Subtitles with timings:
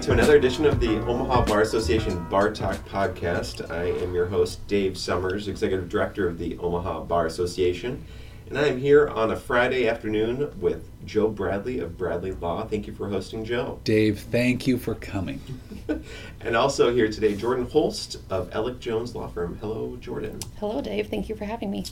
[0.00, 3.70] everybody, to another edition of the Omaha Bar Association Bar Talk podcast.
[3.70, 8.04] I am your host, Dave Summers, Executive Director of the Omaha Bar Association.
[8.48, 12.66] And I am here on a Friday afternoon with Joe Bradley of Bradley Law.
[12.66, 13.78] Thank you for hosting, Joe.
[13.84, 15.40] Dave, thank you for coming.
[16.40, 19.58] and also here today, Jordan Holst of Ellick Jones Law Firm.
[19.60, 20.40] Hello, Jordan.
[20.58, 21.08] Hello, Dave.
[21.08, 21.84] Thank you for having me.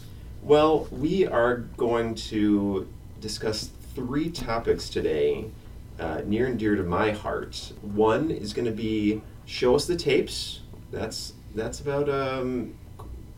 [0.42, 2.88] Well, we are going to
[3.20, 5.50] discuss three topics today
[5.98, 7.72] uh, near and dear to my heart.
[7.82, 10.60] One is going to be show us the tapes.
[10.90, 12.74] That's that's about um,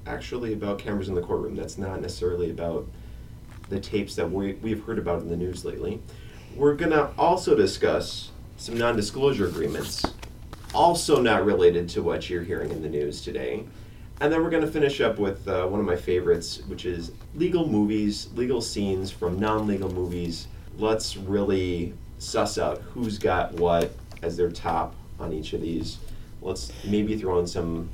[0.06, 1.56] actually about cameras in the courtroom.
[1.56, 2.86] That's not necessarily about
[3.68, 6.02] the tapes that we, we've heard about in the news lately.
[6.56, 10.04] We're going to also discuss some non disclosure agreements,
[10.74, 13.64] also not related to what you're hearing in the news today.
[14.20, 17.12] And then we're going to finish up with uh, one of my favorites, which is
[17.34, 20.48] legal movies, legal scenes from non legal movies.
[20.76, 25.98] Let's really suss out who's got what as their top on each of these.
[26.42, 27.90] Let's maybe throw in some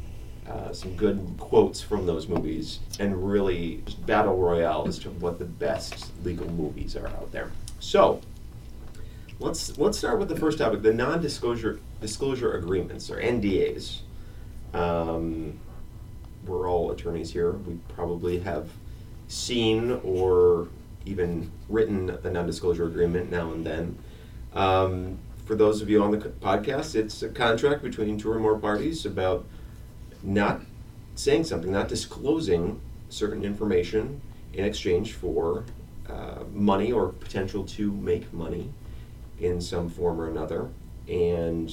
[0.49, 5.45] uh, some good quotes from those movies and really battle royale as to what the
[5.45, 7.51] best legal movies are out there.
[7.81, 8.21] So
[9.41, 14.01] let's let's start with the first topic: the non-disclosure disclosure agreements or NDAs.
[14.75, 15.59] Um,
[16.47, 17.53] we're all attorneys here.
[17.53, 18.69] We probably have
[19.29, 20.69] seen or
[21.07, 23.99] even written the non-disclosure agreement now and then.
[24.57, 28.59] Um, for those of you on the podcast, it's a contract between two or more
[28.59, 29.45] parties about
[30.23, 30.63] not
[31.15, 34.21] saying something, not disclosing certain information
[34.55, 35.65] in exchange for
[36.09, 38.71] uh, money or potential to make money
[39.39, 40.69] in some form or another.
[41.07, 41.73] And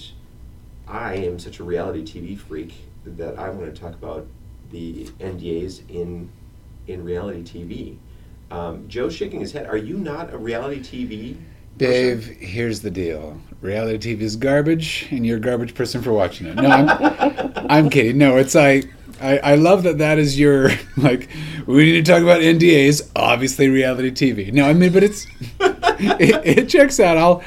[0.87, 2.73] I am such a reality TV freak
[3.05, 4.27] that I want to talk about
[4.71, 6.29] the NDAs in
[6.85, 7.97] in reality TV.
[8.51, 9.67] Um, Joe's shaking his head.
[9.67, 11.37] Are you not a reality TV?
[11.77, 12.35] Dave, person?
[12.41, 13.39] here's the deal.
[13.61, 16.55] Reality TV is garbage, and you're a garbage person for watching it.
[16.55, 18.17] No, I'm, I'm kidding.
[18.17, 21.29] No, it's I, I love that that is your like
[21.65, 23.09] we need to talk about NDAs.
[23.15, 24.51] Obviously, reality TV.
[24.51, 25.25] No, I mean, but it's
[25.59, 27.17] it, it checks out.
[27.17, 27.43] I'll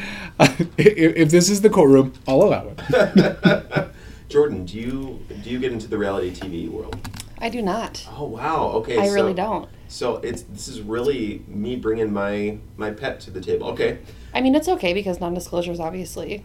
[0.79, 3.89] if, if this is the courtroom, I'll allow it.
[4.29, 6.97] Jordan, do you do you get into the reality TV world?
[7.39, 8.07] I do not.
[8.17, 8.69] Oh wow.
[8.77, 8.99] Okay.
[8.99, 9.69] I so, really don't.
[9.89, 13.69] So it's this is really me bringing my my pet to the table.
[13.69, 13.99] Okay.
[14.35, 16.45] I mean, it's okay because non-disclosures obviously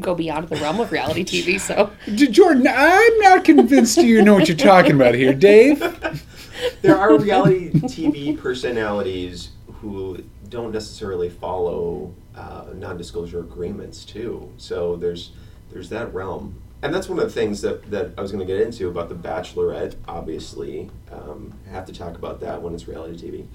[0.00, 1.60] go beyond the realm of reality TV.
[1.60, 5.78] So, Jordan, I'm not convinced you know what you're talking about here, Dave.
[6.82, 9.50] there are reality TV personalities
[9.80, 14.52] who don't necessarily follow uh, non-disclosure agreements too.
[14.56, 15.32] So there's
[15.70, 18.52] there's that realm and that's one of the things that, that I was going to
[18.52, 19.94] get into about the Bachelorette.
[20.06, 23.46] Obviously, um, I have to talk about that when it's reality TV,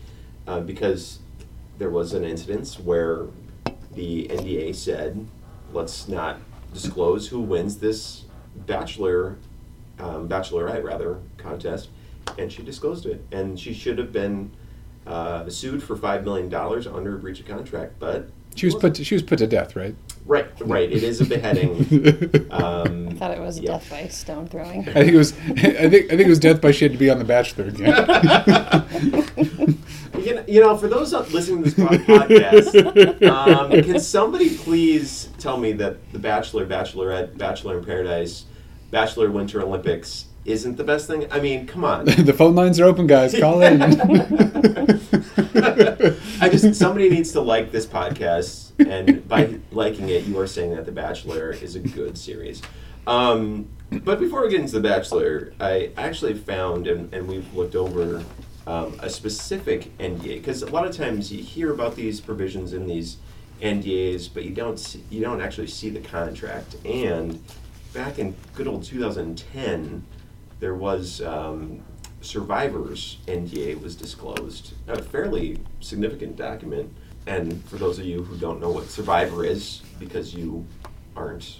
[0.47, 1.19] uh, because
[1.77, 3.27] there was an incident where
[3.93, 5.27] the NDA said,
[5.73, 6.39] "Let's not
[6.73, 8.23] disclose who wins this
[8.65, 9.37] Bachelor,
[9.99, 11.89] um, Bachelorette rather contest,"
[12.37, 14.51] and she disclosed it, and she should have been
[15.05, 18.95] uh, sued for five million dollars under a breach of contract, but she was put
[18.95, 19.95] to, she was put to death, right?
[20.29, 20.91] Right, right.
[20.91, 22.45] It is a beheading.
[22.51, 23.71] Um, I thought it was yeah.
[23.73, 24.87] death by stone throwing.
[24.89, 25.33] I think it was.
[25.33, 27.65] I think I think it was death by she had to be on The Bachelor
[27.65, 27.95] again.
[30.23, 35.57] you, know, you know, for those listening to this podcast, um, can somebody please tell
[35.57, 38.45] me that The Bachelor, Bachelorette, Bachelor in Paradise,
[38.91, 41.31] Bachelor Winter Olympics isn't the best thing?
[41.31, 42.05] I mean, come on.
[42.05, 43.37] the phone lines are open, guys.
[43.37, 43.81] Call in.
[46.41, 50.75] I just somebody needs to like this podcast, and by liking it, you are saying
[50.75, 52.61] that The Bachelor is a good series.
[53.07, 57.75] Um, but before we get into The Bachelor, I actually found, and, and we've looked
[57.75, 58.23] over
[58.67, 62.85] um, a specific NDA because a lot of times you hear about these provisions in
[62.85, 63.17] these
[63.61, 66.75] NDAs, but you don't see, you don't actually see the contract.
[66.85, 67.43] And
[67.93, 70.05] back in good old 2010,
[70.59, 71.81] there was um,
[72.21, 76.93] Survivor's NDA was disclosed, a fairly significant document.
[77.29, 80.65] And for those of you who don't know what Survivor is, because you
[81.15, 81.59] aren't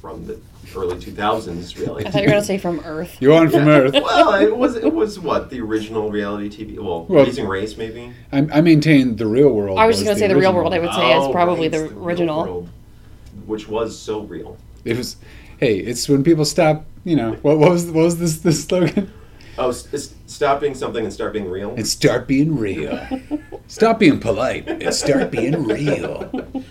[0.00, 0.38] from the
[0.74, 2.04] early 2000s really.
[2.04, 3.16] I thought you were going to say from Earth.
[3.20, 3.92] You aren't from Earth.
[3.94, 6.78] well, it was it was what the original reality TV.
[6.78, 8.12] Well, well Amazing Race maybe.
[8.32, 9.78] I, I maintain the real world.
[9.78, 10.74] I was just going to say the real world.
[10.74, 12.68] I would say oh, is probably right, the, the original, world,
[13.46, 14.58] which was so real.
[14.84, 15.16] It was.
[15.58, 16.86] Hey, it's when people stop.
[17.04, 19.12] You know what, what was what was this this slogan?
[19.56, 21.74] Oh, stop being something and start being real.
[21.74, 22.98] And start being real.
[23.68, 26.30] stop being polite and start being real.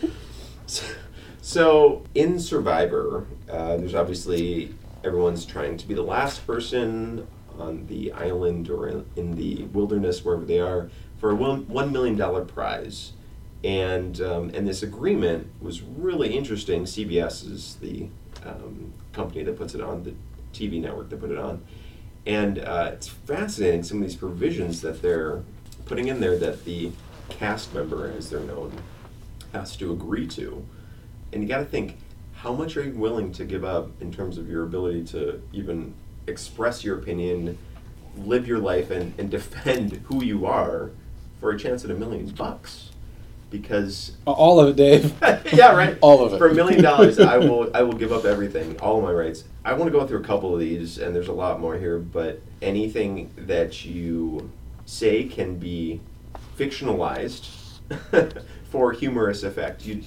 [1.44, 7.28] So in Survivor, uh, there's obviously everyone's trying to be the last person
[7.60, 10.90] on the island or in, in the wilderness wherever they are
[11.20, 13.12] for a one, $1 million prize.
[13.64, 16.86] and um, and this agreement was really interesting.
[16.86, 18.08] CBS is the
[18.46, 20.14] um, company that puts it on, the
[20.54, 21.62] TV network that put it on,
[22.26, 25.44] and uh, it's fascinating some of these provisions that they're
[25.86, 26.92] putting in there that the
[27.30, 28.72] cast member, as they're known,
[29.52, 30.66] has to agree to.
[31.32, 31.98] And you got to think,
[32.36, 35.94] how much are you willing to give up in terms of your ability to even
[36.28, 37.58] express your opinion,
[38.18, 40.92] live your life, and, and defend who you are
[41.40, 42.92] for a chance at a million bucks?
[43.54, 45.14] Because All of it, Dave.
[45.54, 45.96] yeah, right.
[46.02, 46.40] All of it.
[46.40, 49.44] For a million dollars, I will I will give up everything, all of my rights.
[49.64, 52.00] I want to go through a couple of these, and there's a lot more here.
[52.00, 54.52] But anything that you
[54.86, 56.02] say can be
[56.58, 57.48] fictionalized
[58.72, 59.86] for humorous effect.
[59.86, 60.02] You,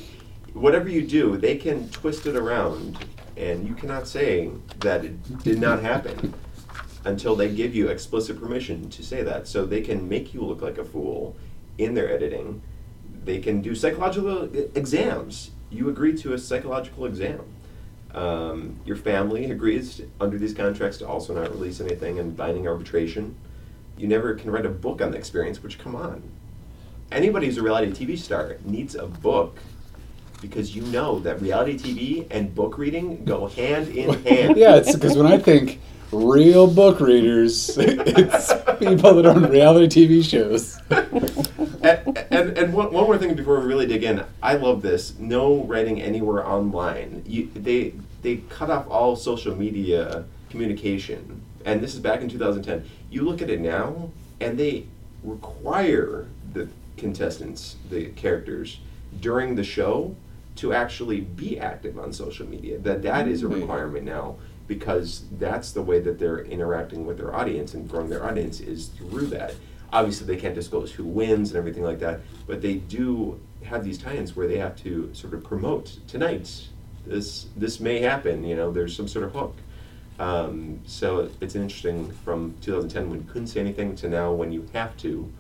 [0.52, 2.98] whatever you do, they can twist it around,
[3.36, 4.50] and you cannot say
[4.80, 6.34] that it did not happen
[7.04, 9.46] until they give you explicit permission to say that.
[9.46, 11.36] So they can make you look like a fool
[11.78, 12.60] in their editing.
[13.26, 14.44] They can do psychological
[14.76, 15.50] exams.
[15.68, 17.42] You agree to a psychological exam.
[18.14, 23.34] Um, your family agrees under these contracts to also not release anything in binding arbitration.
[23.98, 26.22] You never can write a book on the experience, which, come on.
[27.10, 29.58] Anybody who's a reality TV star needs a book
[30.40, 34.56] because you know that reality TV and book reading go hand in hand.
[34.56, 35.80] yeah, it's because when I think
[36.12, 40.78] real book readers, it's people that are on reality TV shows.
[40.90, 45.18] and, and, and one, one more thing before we really dig in, I love this.
[45.18, 47.22] No writing anywhere online.
[47.26, 52.84] You, they they cut off all social media communication, and this is back in 2010.
[53.10, 54.10] You look at it now,
[54.40, 54.86] and they
[55.22, 58.80] require the contestants, the characters,
[59.20, 60.16] during the show
[60.56, 62.78] to actually be active on social media.
[62.78, 63.60] That that is a hmm.
[63.60, 68.24] requirement now because that's the way that they're interacting with their audience and growing their
[68.24, 69.54] audience is through that.
[69.92, 73.98] Obviously, they can't disclose who wins and everything like that, but they do have these
[73.98, 76.68] tie-ins where they have to sort of promote tonight.
[77.06, 78.44] This this may happen.
[78.44, 79.56] You know, there's some sort of hook.
[80.18, 84.66] Um, so it's interesting from 2010 when you couldn't say anything to now when you
[84.72, 85.30] have to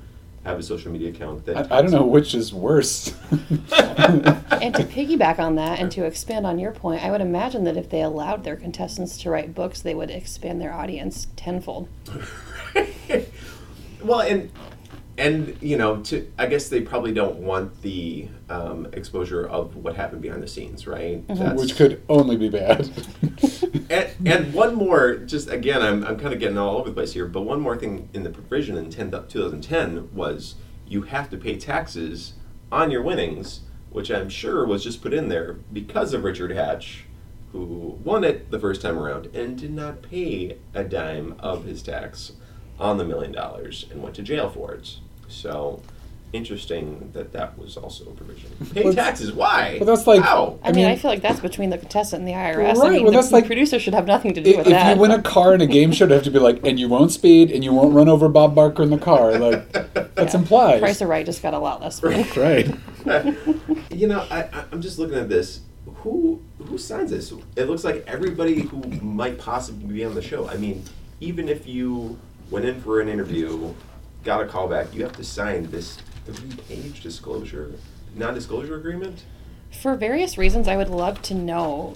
[0.46, 1.44] have a social media account.
[1.44, 3.14] That I, I don't know which is worse.
[4.66, 7.76] And to piggyback on that and to expand on your point, I would imagine that
[7.76, 11.88] if they allowed their contestants to write books, they would expand their audience tenfold.
[14.02, 14.50] well, and
[15.18, 19.96] and you know, to I guess they probably don't want the um, exposure of what
[19.96, 21.26] happened behind the scenes, right?
[21.28, 22.90] That's- which could only be bad.
[23.90, 27.12] and, and one more, just again, I'm, I'm kind of getting all over the place
[27.12, 31.36] here, but one more thing in the provision in 10, 2010 was you have to
[31.36, 32.34] pay taxes
[32.70, 33.60] on your winnings,
[33.90, 37.04] which I'm sure was just put in there because of Richard Hatch,
[37.52, 41.82] who won it the first time around and did not pay a dime of his
[41.82, 42.32] tax
[42.78, 44.98] on the million dollars and went to jail for it.
[45.28, 45.82] So.
[46.32, 48.50] Interesting that that was also a provision.
[48.74, 49.32] Pay Well, taxes?
[49.32, 49.76] Why?
[49.80, 50.58] well, that's like- How?
[50.62, 52.76] I, I mean, I feel like that's between the contestant and the IRS.
[52.76, 54.66] I Right, mean, well, the, that's like- producer should have nothing to do if with
[54.66, 54.90] if that.
[54.90, 56.80] If you win a car in a game show, it'd have to be like, and
[56.80, 59.38] you won't speed, and you won't run over Bob Barker in the car.
[59.38, 59.72] Like
[60.14, 60.40] that's Yeah.
[60.40, 60.80] implied.
[60.80, 62.26] Price of Right just got a lot less fun.
[62.36, 62.66] right.
[63.92, 65.60] you know, I, I- I'm just looking at this.
[65.98, 67.32] Who who signs this?
[67.54, 70.48] It looks like everybody who might possibly be on the show.
[70.48, 70.82] I mean,
[71.20, 72.18] even if you
[72.50, 73.72] went in for an interview,
[74.26, 77.72] got a call back, you have to sign this three-page disclosure,
[78.16, 79.22] non-disclosure agreement.
[79.70, 81.94] For various reasons, I would love to know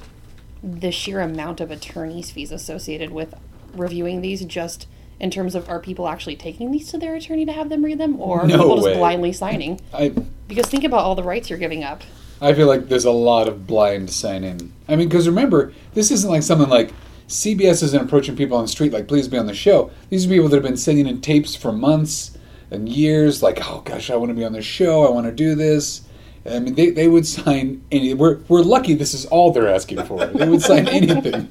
[0.62, 3.34] the sheer amount of attorney's fees associated with
[3.74, 4.86] reviewing these just
[5.18, 7.98] in terms of are people actually taking these to their attorney to have them read
[7.98, 8.90] them or are No people way.
[8.90, 9.80] just blindly signing?
[9.92, 10.10] I
[10.46, 12.02] Because think about all the rights you're giving up.
[12.40, 14.72] I feel like there's a lot of blind sign-in.
[14.88, 16.92] I mean, because remember, this isn't like something like
[17.30, 19.90] CBS isn't approaching people on the street like, please be on the show.
[20.10, 22.36] These are people that have been sending in tapes for months
[22.72, 25.06] and years, like, oh gosh, I want to be on the show.
[25.06, 26.02] I want to do this.
[26.44, 28.14] I mean, they, they would sign any.
[28.14, 30.26] We're, we're lucky this is all they're asking for.
[30.26, 31.48] They would sign anything.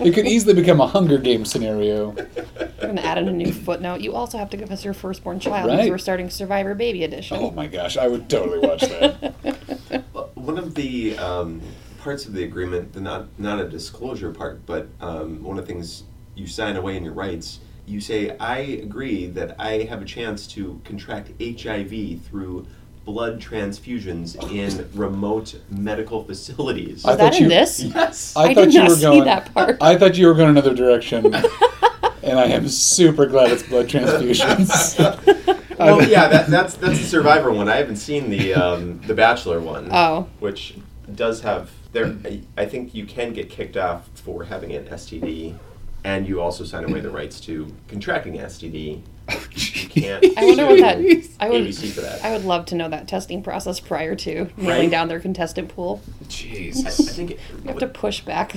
[0.00, 2.10] It could easily become a Hunger Games scenario.
[2.10, 2.24] We're
[2.80, 4.00] going to add in a new footnote.
[4.00, 5.90] You also have to give us your firstborn child because Right.
[5.90, 7.38] we're starting Survivor Baby Edition.
[7.40, 9.34] Oh my gosh, I would totally watch that.
[10.34, 11.60] One of the um,
[12.04, 15.72] parts of the agreement, the not not a disclosure part, but um, one of the
[15.72, 16.04] things
[16.36, 20.46] you sign away in your rights, you say, "I agree that I have a chance
[20.48, 22.66] to contract HIV through
[23.06, 27.80] blood transfusions in remote medical facilities." I Is that thought in this?
[27.82, 28.36] yes.
[28.36, 29.24] I thought did you not were see going.
[29.24, 29.78] that part.
[29.80, 31.34] I thought you were going another direction,
[32.22, 34.98] and I am super glad it's blood transfusions.
[35.78, 37.70] well, yeah, that, that's that's the Survivor one.
[37.70, 39.88] I haven't seen the um, the Bachelor one.
[39.90, 40.28] Oh.
[40.38, 40.74] which
[41.14, 42.14] does have there.
[42.24, 45.54] I- I think you can get kicked off for having an STD
[46.04, 49.00] and you also sign away the rights to contracting STD.
[49.26, 50.22] Oh, You can't.
[50.36, 50.98] I wonder what that.
[51.40, 51.62] I would.
[51.64, 52.22] ABC for that.
[52.22, 54.90] I would love to know that testing process prior to Right.
[54.90, 56.02] down their contestant pool.
[56.20, 58.56] I, I think it, You have to push back.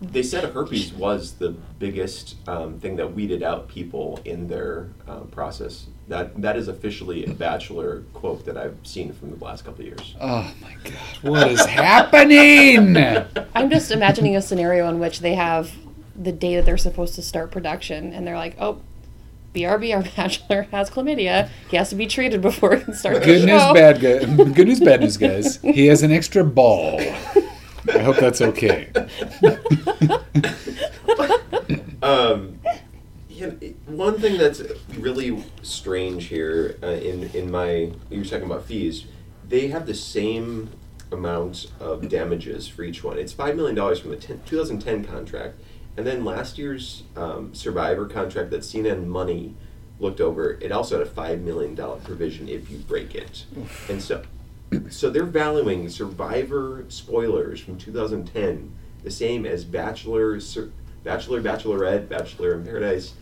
[0.00, 5.28] They said herpes was the biggest um, thing that weeded out people in their um,
[5.28, 5.86] process.
[6.08, 9.86] That that is officially a bachelor quote that I've seen from the last couple of
[9.86, 10.16] years.
[10.20, 10.94] Oh my God.
[11.22, 12.96] What is happening?
[13.54, 15.72] I'm just imagining a scenario in which they have
[16.16, 18.80] the day that they're supposed to start production, and they're like, "Oh,
[19.54, 21.48] BRB, our bachelor has chlamydia.
[21.70, 24.44] He has to be treated before he can start the Good news, bad guy.
[24.52, 25.60] Good news, bad news, guys.
[25.60, 27.00] He has an extra ball.
[27.88, 28.90] I hope that's okay.
[32.02, 32.58] Um,
[33.86, 34.62] one thing that's
[34.98, 39.04] really strange here uh, in in my you were talking about fees,
[39.48, 40.70] they have the same
[41.12, 43.18] amount of damages for each one.
[43.18, 45.60] It's five million dollars from the 10, 2010 contract,
[45.96, 49.54] and then last year's um, Survivor contract that CNN Money
[49.98, 50.52] looked over.
[50.60, 53.44] It also had a five million dollar provision if you break it,
[53.88, 54.22] and so
[54.90, 58.72] so they're valuing Survivor spoilers from 2010
[59.02, 60.70] the same as Bachelor, Sur-
[61.04, 63.14] Bachelor, Bachelorette, Bachelor in Paradise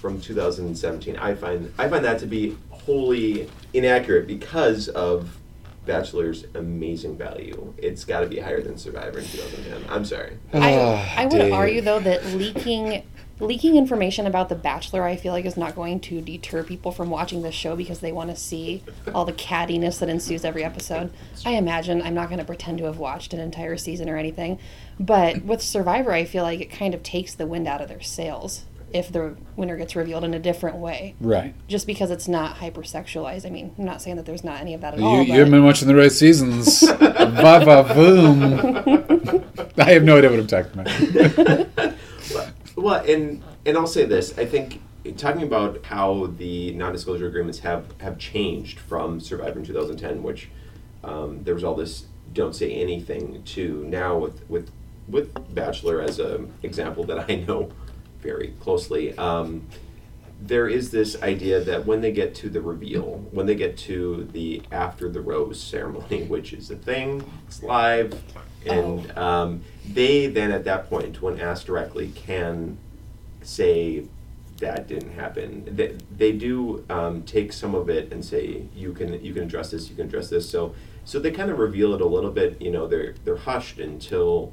[0.00, 1.16] from 2017.
[1.16, 5.38] I find I find that to be wholly inaccurate because of
[5.86, 7.72] Bachelor's amazing value.
[7.78, 9.84] It's got to be higher than Survivor in 2010.
[9.88, 10.36] I'm sorry.
[10.52, 11.52] I, Ah, I would Dave.
[11.52, 13.02] argue though that leaking
[13.40, 17.10] leaking information about the bachelor i feel like is not going to deter people from
[17.10, 18.82] watching this show because they want to see
[19.14, 21.10] all the cattiness that ensues every episode
[21.44, 24.58] i imagine i'm not going to pretend to have watched an entire season or anything
[25.00, 28.00] but with survivor i feel like it kind of takes the wind out of their
[28.00, 31.52] sails if the winner gets revealed in a different way Right.
[31.66, 34.80] just because it's not hypersexualized i mean i'm not saying that there's not any of
[34.82, 36.82] that at You, all you haven't been watching the right seasons.
[37.34, 39.44] Va va boom.
[39.78, 41.94] I have no idea what I'm talking about.
[42.84, 44.82] Well, and and I'll say this: I think
[45.16, 50.50] talking about how the non-disclosure agreements have have changed from Survivor in 2010, which
[51.02, 54.70] um, there was all this "don't say anything" to now with with
[55.08, 57.72] with Bachelor as a example that I know
[58.20, 59.16] very closely.
[59.16, 59.66] Um,
[60.42, 64.28] there is this idea that when they get to the reveal, when they get to
[64.32, 68.12] the after the rose ceremony, which is a thing, it's live,
[68.66, 72.78] and um, they then at that point, when asked directly, can
[73.42, 74.04] say
[74.58, 75.68] that didn't happen.
[75.70, 79.70] They, they do um, take some of it and say you can you can address
[79.70, 80.48] this, you can address this.
[80.48, 82.60] So so they kind of reveal it a little bit.
[82.60, 84.52] You know, they're they're hushed until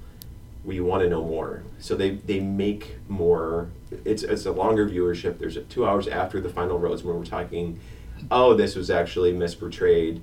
[0.64, 1.64] we want to know more.
[1.80, 3.70] So they, they make more.
[4.06, 5.40] It's it's a longer viewership.
[5.40, 7.80] There's a, two hours after the final rose when we're talking.
[8.30, 10.22] Oh, this was actually misportrayed,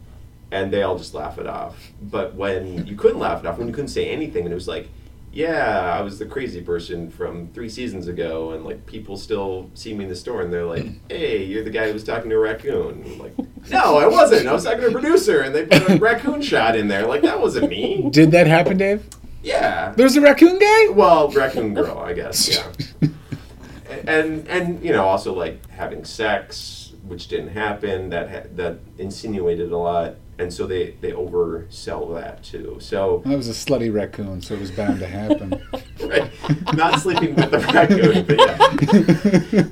[0.51, 1.93] and they all just laugh it off.
[2.01, 4.69] But when you couldn't laugh it off, when you couldn't say anything, and it was
[4.69, 4.89] like,
[5.33, 9.95] yeah, I was the crazy person from three seasons ago, and like people still see
[9.95, 12.37] me in the store, and they're like, hey, you're the guy who was talking to
[12.37, 13.03] a raccoon.
[13.05, 13.35] I'm like,
[13.71, 14.47] no, I wasn't.
[14.47, 17.07] I was talking to a producer, and they put a raccoon shot in there.
[17.07, 18.09] Like that wasn't me.
[18.11, 19.07] Did that happen, Dave?
[19.43, 19.93] Yeah.
[19.97, 20.89] There's a raccoon guy?
[20.89, 22.49] Well, raccoon girl, I guess.
[22.49, 23.09] Yeah.
[24.07, 28.11] and and you know also like having sex, which didn't happen.
[28.11, 32.79] That ha- that insinuated a lot, and so they they oversell that too.
[32.81, 35.61] So That was a slutty raccoon, so it was bound to happen.
[36.01, 36.31] right,
[36.75, 38.39] not sleeping with the raccoon, but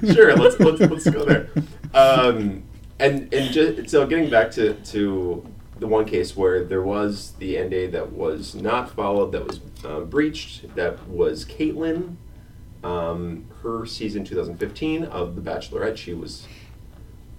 [0.05, 0.13] yeah.
[0.15, 0.37] sure.
[0.37, 1.49] Let's let's let's go there.
[1.95, 2.65] Um,
[2.99, 5.47] and and just, so getting back to to
[5.79, 10.01] the one case where there was the NDA that was not followed, that was uh,
[10.01, 12.17] breached, that was Kaitlyn.
[12.83, 16.47] Um, her season 2015 of The Bachelorette, she was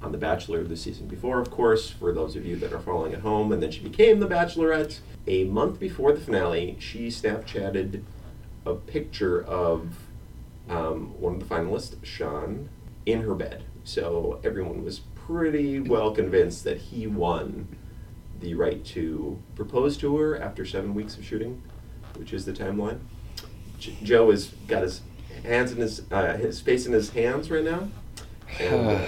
[0.02, 3.14] on The Bachelor the season before, of course, for those of you that are following
[3.14, 5.00] at home, and then she became The Bachelorette.
[5.26, 8.04] A month before the finale, she Snapchatted
[8.66, 9.98] a picture of
[10.70, 12.70] um, one of the finalists, Shawn,
[13.06, 13.64] in her bed.
[13.84, 17.68] So everyone was pretty well convinced that he won
[18.40, 21.62] the right to propose to her after seven weeks of shooting,
[22.16, 23.00] which is the timeline.
[23.80, 25.02] J- Joe has got his
[25.44, 27.90] hands in his uh, his face in his hands right now.
[28.60, 29.06] And, uh,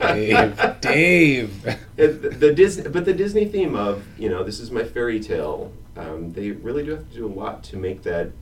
[0.00, 1.76] Dave, Dave.
[1.96, 5.72] the Disney, but the Disney theme of you know this is my fairy tale.
[5.96, 8.32] Um, they really do have to do a lot to make that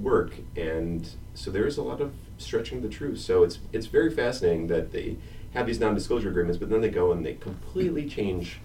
[0.00, 3.20] work, and so there is a lot of stretching the truth.
[3.20, 5.16] So it's it's very fascinating that they
[5.54, 8.60] have these non-disclosure agreements, but then they go and they completely change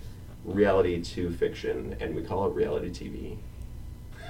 [0.45, 3.37] reality to fiction, and we call it reality TV.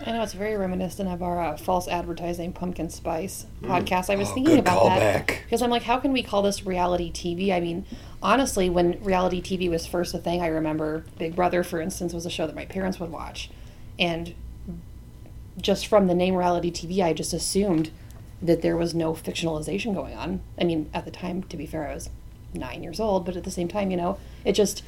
[0.06, 3.68] I know it's very reminiscent of our uh, false advertising pumpkin spice Mm.
[3.70, 4.10] podcast.
[4.10, 7.12] I was Oh, thinking about that because I'm like, how can we call this reality
[7.12, 7.52] TV?
[7.52, 7.86] I mean,
[8.22, 12.26] honestly, when reality TV was first a thing, I remember Big Brother, for instance, was
[12.26, 13.50] a show that my parents would watch,
[14.00, 14.34] and
[15.60, 17.90] just from the name reality TV, I just assumed
[18.42, 20.42] that there was no fictionalization going on.
[20.62, 22.12] I mean, at the time, to be fair, I was
[22.54, 24.84] nine years old, but at the same time, you know, it just,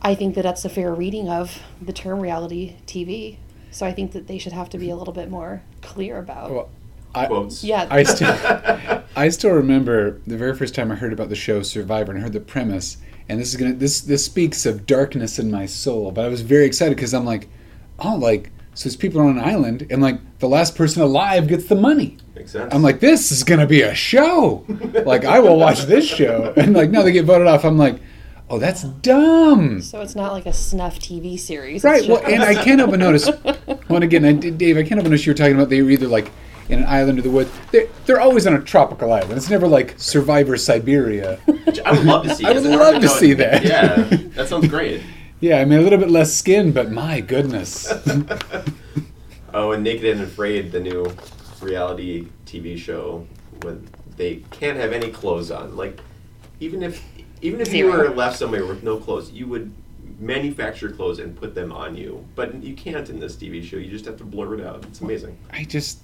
[0.00, 3.36] I think that that's a fair reading of the term reality TV.
[3.70, 6.50] So I think that they should have to be a little bit more clear about.
[6.50, 6.70] Well,
[7.14, 7.64] I, Quotes.
[7.64, 8.36] yeah, I still,
[9.16, 12.32] I still remember the very first time I heard about the show Survivor and heard
[12.32, 12.98] the premise.
[13.28, 16.12] And this is gonna this this speaks of darkness in my soul.
[16.12, 17.48] But I was very excited because I'm like,
[17.98, 21.48] oh, like so these people are on an island, and like the last person alive
[21.48, 22.18] gets the money.
[22.34, 22.72] Makes sense.
[22.74, 24.64] I'm like, this is gonna be a show.
[25.06, 26.52] like I will watch this show.
[26.56, 27.64] And like, no, they get voted off.
[27.64, 27.98] I'm like,
[28.50, 29.80] oh, that's dumb.
[29.82, 31.82] so it's not like a snuff TV series.
[31.84, 32.08] Right.
[32.08, 33.28] Well, and I can't help but notice.
[33.88, 35.90] Well, again, I, Dave, I can't help but notice you were talking about they were
[35.90, 36.30] either like
[36.68, 37.50] in an island or the woods.
[37.70, 39.32] They're, they're always on a tropical island.
[39.34, 41.36] It's never like Survivor Siberia.
[41.64, 42.44] Which I would love to see.
[42.44, 43.64] I would love to see that.
[43.64, 43.94] Yeah,
[44.34, 45.02] that sounds great.
[45.38, 47.92] Yeah, I mean a little bit less skin, but my goodness.
[49.52, 51.14] Oh, and Naked and Afraid, the new
[51.60, 53.26] reality TV show,
[53.60, 53.86] when
[54.16, 55.76] they can't have any clothes on.
[55.76, 56.00] Like,
[56.60, 57.02] even if
[57.42, 59.72] even if you were left somewhere with no clothes, you would
[60.18, 62.26] manufacture clothes and put them on you.
[62.34, 63.76] But you can't in this TV show.
[63.76, 64.84] You just have to blur it out.
[64.84, 65.36] It's amazing.
[65.50, 66.00] I just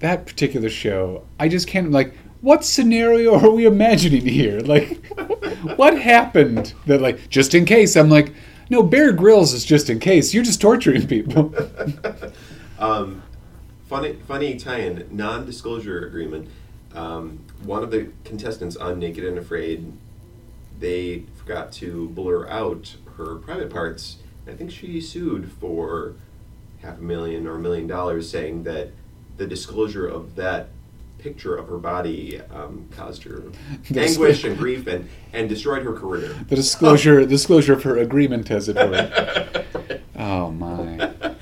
[0.00, 1.24] that particular show.
[1.38, 2.14] I just can't like.
[2.40, 4.60] What scenario are we imagining here?
[4.60, 5.02] Like,
[5.76, 7.96] what happened that like just in case?
[7.96, 8.34] I'm like,
[8.68, 10.34] no, Bear Grylls is just in case.
[10.34, 11.54] You're just torturing people.
[12.78, 13.22] Um,
[13.86, 16.48] funny, funny tie-in, non-disclosure agreement.
[16.94, 19.92] Um, one of the contestants on Naked and Afraid,
[20.84, 24.18] they forgot to blur out her private parts.
[24.46, 26.14] I think she sued for
[26.82, 28.90] half a million or a million dollars, saying that
[29.38, 30.68] the disclosure of that
[31.16, 33.44] picture of her body um, caused her
[33.96, 36.34] anguish and grief and, and destroyed her career.
[36.50, 39.60] The disclosure, disclosure of her agreement, as it were.
[40.16, 41.34] Oh my!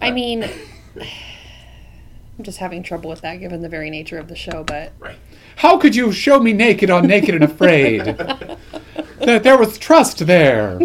[0.00, 0.44] I mean,
[1.00, 5.16] I'm just having trouble with that given the very nature of the show, but Right.
[5.58, 8.04] How could you show me naked on Naked and Afraid?
[9.18, 10.78] that there was trust there.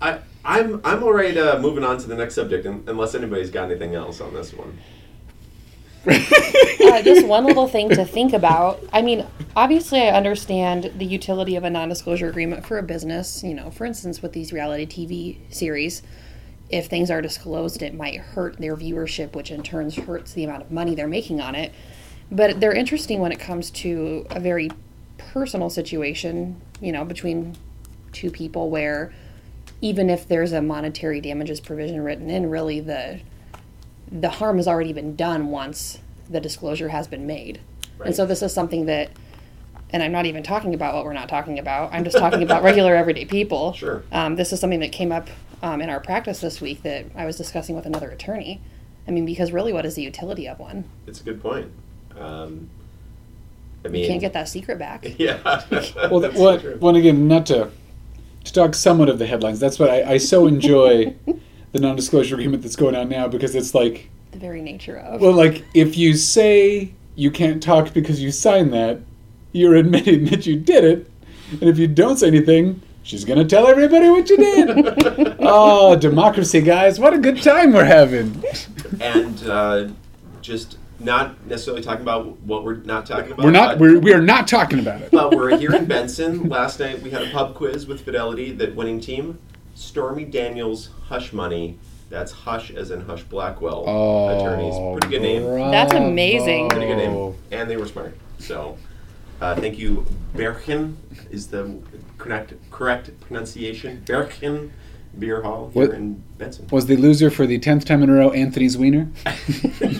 [0.00, 3.50] I, I'm I'm all right uh, moving on to the next subject, un- unless anybody's
[3.50, 4.78] got anything else on this one.
[6.06, 8.82] uh, just one little thing to think about.
[8.94, 13.44] I mean, obviously, I understand the utility of a non disclosure agreement for a business.
[13.44, 16.02] You know, for instance, with these reality TV series,
[16.70, 20.62] if things are disclosed, it might hurt their viewership, which in turn hurts the amount
[20.62, 21.74] of money they're making on it.
[22.34, 24.70] But they're interesting when it comes to a very
[25.16, 27.56] personal situation, you know, between
[28.12, 29.12] two people where
[29.80, 33.20] even if there's a monetary damages provision written in, really the
[34.10, 37.60] the harm has already been done once the disclosure has been made.
[37.98, 38.08] Right.
[38.08, 39.10] And so this is something that
[39.90, 41.92] and I'm not even talking about what we're not talking about.
[41.92, 43.74] I'm just talking about regular everyday people.
[43.74, 44.02] Sure.
[44.10, 45.28] Um, this is something that came up
[45.62, 48.60] um, in our practice this week that I was discussing with another attorney.
[49.06, 50.84] I mean, because really, what is the utility of one?
[51.06, 51.70] It's a good point.
[52.18, 52.68] Um,
[53.84, 55.06] I mean, You can't get that secret back.
[55.18, 55.36] Yeah.
[56.10, 56.76] Well, That's that, what, true.
[56.78, 57.70] one again, not to
[58.44, 59.58] to talk somewhat of the headlines.
[59.58, 61.14] That's what I, I so enjoy
[61.72, 65.20] the non-disclosure agreement that's going on now because it's like, The very nature of.
[65.22, 69.00] well, like if you say you can't talk because you signed that,
[69.52, 71.10] you're admitting that you did it,
[71.52, 75.36] and if you don't say anything, she's gonna tell everybody what you did.
[75.40, 76.98] oh, democracy, guys!
[77.00, 78.42] What a good time we're having.
[79.00, 79.88] and uh,
[80.42, 83.44] just not necessarily talking about what we're not talking about.
[83.44, 83.78] We're not.
[83.78, 85.10] We're, we are not talking about it.
[85.10, 86.48] But we're here in Benson.
[86.48, 88.52] Last night we had a pub quiz with Fidelity.
[88.52, 89.38] That winning team,
[89.74, 91.78] Stormy Daniels Hush Money.
[92.10, 95.00] That's Hush as in Husch Blackwell Oh, attorneys.
[95.00, 95.70] Pretty good name.
[95.70, 96.68] That's amazing.
[96.68, 97.34] Pretty good name.
[97.50, 98.16] And they were smart.
[98.38, 98.76] So
[99.40, 100.06] uh, thank you.
[100.34, 100.94] Berchen
[101.30, 101.76] is the
[102.18, 104.02] correct correct pronunciation.
[104.06, 104.70] Berchen
[105.18, 106.66] Beer Hall here What- in Benson.
[106.70, 109.08] Was the loser for the tenth time in a row Anthony's Wiener?
[109.26, 109.92] it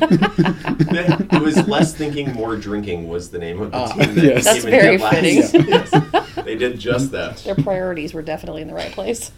[1.42, 4.14] was less thinking, more drinking was the name of the Ah, team.
[4.14, 4.44] That yes.
[4.44, 5.14] That's came in very last.
[5.14, 5.66] fitting.
[5.68, 5.90] Yes.
[6.44, 7.38] They did just that.
[7.38, 9.32] Their priorities were definitely in the right place.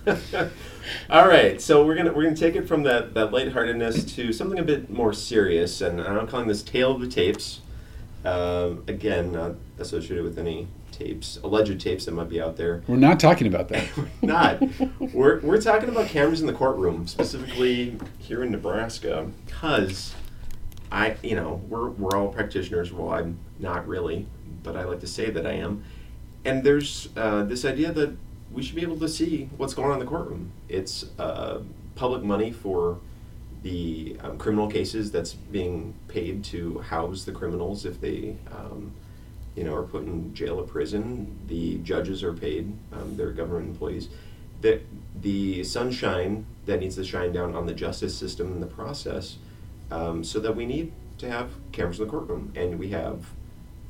[1.09, 4.59] All right, so we're gonna we're gonna take it from that that lightheartedness to something
[4.59, 7.61] a bit more serious, and I'm calling this "Tale of the Tapes."
[8.25, 12.83] Um, again, not associated with any tapes, alleged tapes that might be out there.
[12.87, 13.89] We're not talking about that.
[14.23, 14.63] not.
[15.01, 20.15] We're we're talking about cameras in the courtroom, specifically here in Nebraska, because
[20.91, 22.93] I, you know, we're we're all practitioners.
[22.93, 24.27] Well, I'm not really,
[24.63, 25.85] but I like to say that I am.
[26.45, 28.17] And there's uh, this idea that
[28.53, 30.53] we should be able to see what's going on in the courtroom.
[30.69, 31.63] It's uh,
[31.97, 32.99] public money for
[33.63, 38.93] the um, criminal cases that's being paid to house the criminals if they, um,
[39.57, 41.39] you know, are put in jail or prison.
[41.49, 44.09] The judges are paid; um, they're government employees.
[44.61, 44.81] The
[45.21, 49.39] the sunshine that needs to shine down on the justice system and the process,
[49.91, 53.25] um, so that we need to have cameras in the courtroom, and we have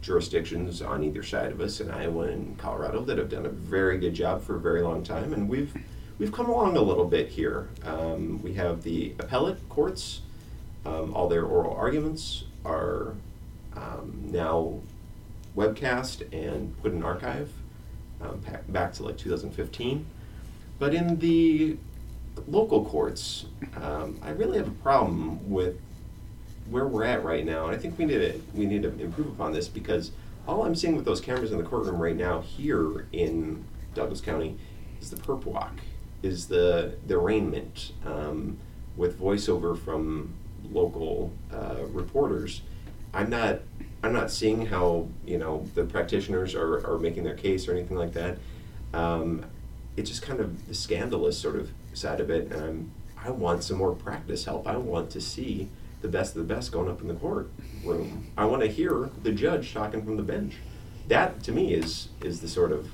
[0.02, 3.98] jurisdictions on either side of us in Iowa and Colorado that have done a very
[3.98, 5.74] good job for a very long time, and we've
[6.18, 7.68] we've come along a little bit here.
[7.84, 10.20] Um, we have the appellate courts;
[10.84, 13.14] um, all their oral arguments are
[13.74, 14.80] um, now
[15.56, 17.50] webcast and put in archive
[18.20, 20.06] um, back to like 2015.
[20.78, 21.78] But in the
[22.46, 23.46] local courts,
[23.80, 25.80] um, I really have a problem with
[26.68, 29.28] where we're at right now, and I think we need to we need to improve
[29.28, 30.10] upon this because
[30.46, 33.64] all I'm seeing with those cameras in the courtroom right now here in
[33.94, 34.56] Douglas County
[35.00, 35.80] is the perp walk,
[36.22, 38.58] is the the arraignment um,
[38.96, 40.34] with voiceover from
[40.70, 42.62] local uh, reporters.
[43.14, 43.60] I'm not
[44.06, 47.96] I'm not seeing how you know the practitioners are, are making their case or anything
[47.96, 48.38] like that.
[48.94, 49.44] Um,
[49.96, 53.64] it's just kind of the scandalous sort of side of it, and I'm I want
[53.64, 54.68] some more practice help.
[54.68, 55.68] I want to see
[56.02, 57.50] the best of the best going up in the courtroom.
[58.36, 60.54] I want to hear the judge talking from the bench.
[61.08, 62.88] That to me is is the sort of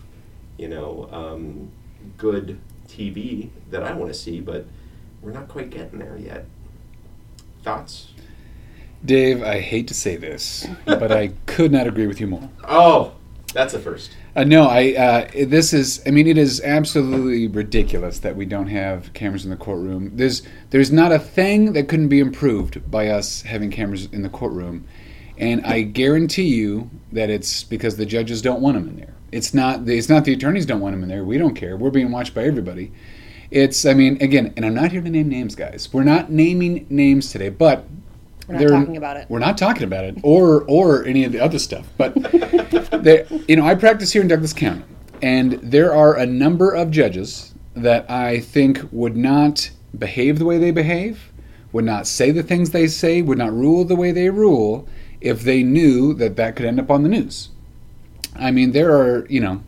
[0.57, 1.71] you know um,
[2.17, 4.65] good TV that I want to see, but
[5.21, 6.47] we're not quite getting there yet.
[7.63, 8.12] Thoughts?
[9.05, 12.49] Dave, I hate to say this, but I could not agree with you more.
[12.65, 13.15] Oh,
[13.53, 14.17] that's a first.
[14.35, 14.95] Uh, no, I.
[14.95, 16.03] Uh, this is.
[16.07, 20.13] I mean, it is absolutely ridiculous that we don't have cameras in the courtroom.
[20.15, 24.31] There's, there's not a thing that couldn't be improved by us having cameras in the
[24.31, 24.87] courtroom,
[25.37, 29.15] and I guarantee you that it's because the judges don't want them in there.
[29.33, 29.85] It's not.
[29.85, 31.25] The, It's not the attorneys don't want them in there.
[31.25, 31.77] We don't care.
[31.77, 32.91] We're being watched by everybody.
[33.51, 33.85] It's.
[33.85, 35.93] I mean, again, and I'm not here to name names, guys.
[35.93, 37.85] We're not naming names today, but
[38.49, 39.27] We're not talking about it.
[39.29, 41.87] We're not talking about it, or or any of the other stuff.
[41.97, 42.15] But
[43.03, 44.83] there, you know, I practice here in Douglas County,
[45.23, 50.59] and there are a number of judges that I think would not behave the way
[50.59, 51.33] they behave,
[51.73, 54.89] would not say the things they say, would not rule the way they rule,
[55.21, 57.51] if they knew that that could end up on the news.
[58.35, 59.63] I mean, there are, you know,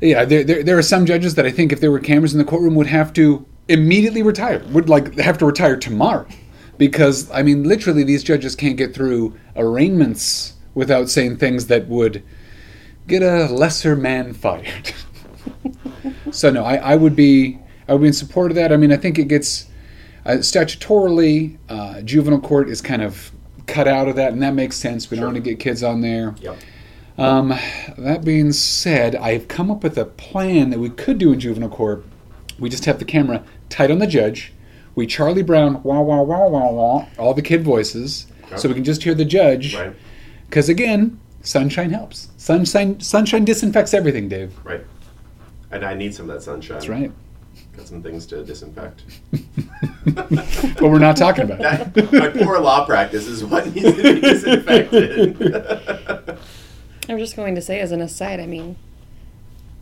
[0.00, 2.38] yeah, there, there, there are some judges that I think if there were cameras in
[2.38, 6.26] the courtroom would have to immediately retire, would like have to retire tomorrow.
[6.78, 12.22] Because, I mean, literally, these judges can't get through arraignments without saying things that would
[13.06, 14.92] get a lesser man fired.
[16.30, 17.58] so, no, I, I would be
[17.88, 18.72] I would be in support of that.
[18.72, 19.66] I mean, I think it gets
[20.24, 23.30] uh, statutorily, uh, juvenile court is kind of
[23.66, 25.10] cut out of that, and that makes sense.
[25.10, 25.26] We Sure.
[25.26, 26.34] don't want to get kids on there.
[26.40, 26.56] Yep.
[27.18, 27.54] Um,
[27.96, 31.70] that being said, I've come up with a plan that we could do in juvenile
[31.70, 32.04] court.
[32.58, 34.52] We just have the camera tight on the judge.
[34.96, 38.82] We Charlie Brown, wah wah wah wah wah, all the kid voices, so we can
[38.82, 39.76] just hear the judge.
[39.76, 39.94] Right.
[40.46, 42.30] Because again, sunshine helps.
[42.38, 44.54] Sunshine, sunshine disinfects everything, Dave.
[44.64, 44.82] Right.
[45.70, 46.76] And I need some of that sunshine.
[46.76, 47.12] That's right.
[47.76, 49.04] Got some things to disinfect.
[50.14, 51.94] But we're not talking about it.
[51.94, 55.36] That, my poor law practice is what needs to be disinfected.
[57.08, 58.76] I'm just going to say, as an aside, I mean,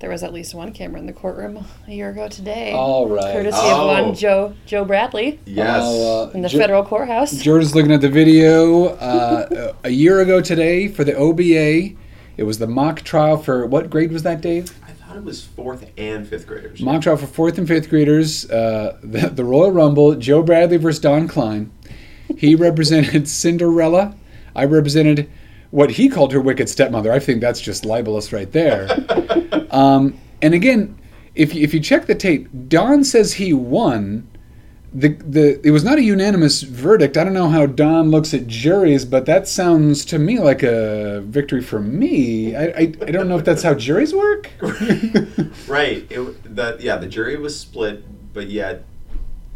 [0.05, 2.73] there was at least one camera in the courtroom a year ago today.
[2.73, 3.33] All right.
[3.33, 3.89] Courtesy Oh.
[3.89, 5.83] of one Joe Joe Bradley yes.
[5.83, 7.33] Uh, in the Jo- federal courthouse.
[7.39, 8.89] Jordan's looking at the video.
[8.97, 11.95] Uh, a year ago today for the OBA,
[12.37, 14.79] it was the mock trial for what grade was that, Dave?
[14.87, 16.83] I thought it was fourth and fifth graders.
[16.83, 18.45] Mock trial for fourth and fifth graders.
[18.51, 20.15] Uh, the, the Royal Rumble.
[20.17, 21.73] Joe Bradley versus Don Klein.
[22.37, 24.15] He represented Cinderella.
[24.55, 25.31] I represented
[25.75, 27.13] what he called her wicked stepmother.
[27.13, 28.89] I think that's just libelous right there.
[29.71, 30.97] Um, and again,
[31.35, 34.31] if you, if you check the tape, Don says he won.
[34.93, 37.17] The, the it was not a unanimous verdict.
[37.17, 41.23] I don't know how Don looks at juries, but that sounds to me like a
[41.23, 42.55] victory for me.
[42.55, 44.49] I, I, I don't know if that's how juries work.
[45.67, 46.07] right.
[46.09, 48.85] It, the, yeah, the jury was split, but yet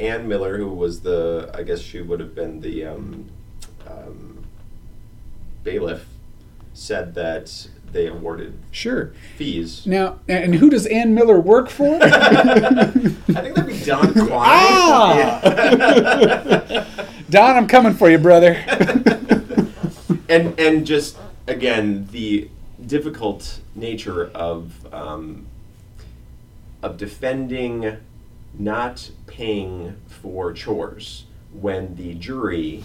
[0.01, 3.31] Ann Miller, who was the, I guess she would have been the um,
[3.87, 4.28] um,
[5.69, 6.07] bailiff,
[6.73, 9.13] said that they awarded Sure.
[9.37, 9.87] fees.
[9.87, 11.99] Now, and who does Ann Miller work for?
[12.03, 14.31] I think that'd be Don Klein.
[14.33, 15.41] Ah!
[15.43, 16.85] Yeah.
[17.31, 18.53] Don, I'm coming for you, brother.
[20.29, 22.49] and and just again the
[22.87, 25.47] difficult nature of um,
[26.83, 27.99] of defending
[28.59, 32.85] not paying for chores when the jury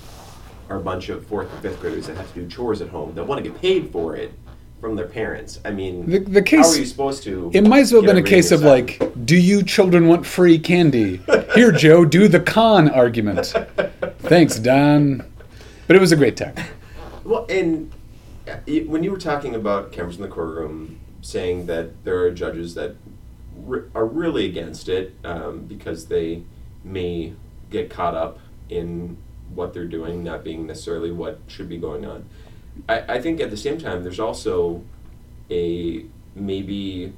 [0.70, 3.14] are a bunch of fourth and fifth graders that have to do chores at home
[3.16, 4.34] that want to get paid for it
[4.80, 5.60] from their parents.
[5.64, 7.52] I mean, The- the how case- are you supposed to?
[7.54, 10.60] It might as well have been a case of like, do you children want free
[10.60, 11.22] candy?
[11.56, 13.54] Here, Joe, do the con argument.
[14.20, 15.24] Thanks, Don.
[15.88, 16.56] But it was a great time.
[17.24, 17.92] Well, and
[18.88, 22.96] when you were talking about cameras in the courtroom, saying that there are judges that
[23.56, 26.44] re- are really against it um, because they
[26.84, 27.34] may
[27.70, 29.16] get caught up in
[29.56, 32.26] what they're doing not being necessarily what should be going on.
[32.90, 34.84] I, I think at the same time, there's also
[35.50, 37.14] a maybe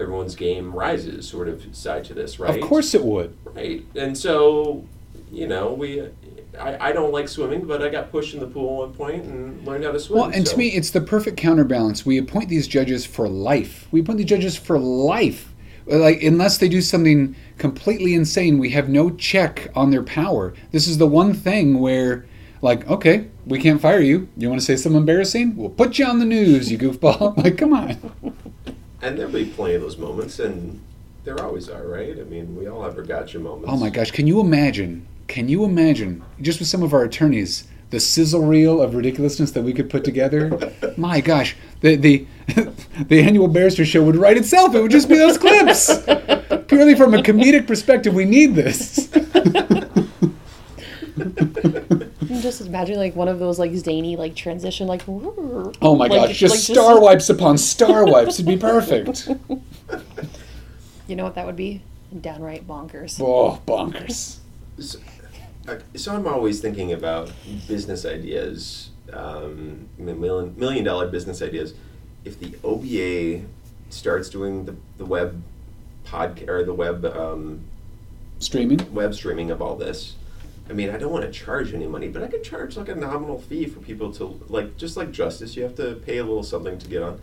[0.00, 2.60] everyone's game rises sort of side to this, right?
[2.62, 3.36] Of course it would.
[3.44, 3.84] Right.
[3.94, 4.84] And so,
[5.30, 6.08] you know, we.
[6.58, 9.24] I, I don't like swimming, but I got pushed in the pool at one point
[9.24, 10.20] and learned how to swim.
[10.20, 12.06] Well, and so- to me, it's the perfect counterbalance.
[12.06, 13.88] We appoint these judges for life.
[13.90, 15.52] We appoint these judges for life.
[15.86, 20.54] Like, unless they do something completely insane, we have no check on their power.
[20.72, 22.26] This is the one thing where,
[22.62, 24.28] like, okay, we can't fire you.
[24.36, 25.56] You want to say something embarrassing?
[25.56, 27.36] We'll put you on the news, you goofball.
[27.44, 27.98] like, come on.
[29.02, 30.80] And there'll be plenty of those moments, and
[31.24, 32.18] there always are, right?
[32.18, 33.68] I mean, we all have our gotcha moments.
[33.70, 35.06] Oh my gosh, can you imagine?
[35.26, 39.62] Can you imagine, just with some of our attorneys, the sizzle reel of ridiculousness that
[39.62, 40.72] we could put together?
[40.96, 42.26] My gosh, the the
[43.06, 44.74] the annual Barrister Show would write itself.
[44.74, 45.86] It would just be those clips.
[46.66, 49.08] Purely from a comedic perspective, we need this.
[49.14, 50.10] I'm
[52.42, 55.02] just imagine like one of those like zany like transition like.
[55.08, 58.34] Oh my like- gosh, just like star wipes upon star wipes.
[58.34, 59.28] It'd be perfect.
[61.06, 61.82] You know what that would be?
[62.18, 63.20] Downright bonkers.
[63.20, 64.38] Oh, bonkers.
[65.96, 67.32] So, I'm always thinking about
[67.66, 71.72] business ideas, um, million, million dollar business ideas.
[72.24, 73.46] If the OBA
[73.88, 75.42] starts doing the, the web
[76.04, 77.64] podcast or the web um,
[78.40, 78.92] Streaming?
[78.92, 80.16] web streaming of all this,
[80.68, 82.94] I mean, I don't want to charge any money, but I could charge like a
[82.94, 85.56] nominal fee for people to like just like justice.
[85.56, 87.20] You have to pay a little something to get on.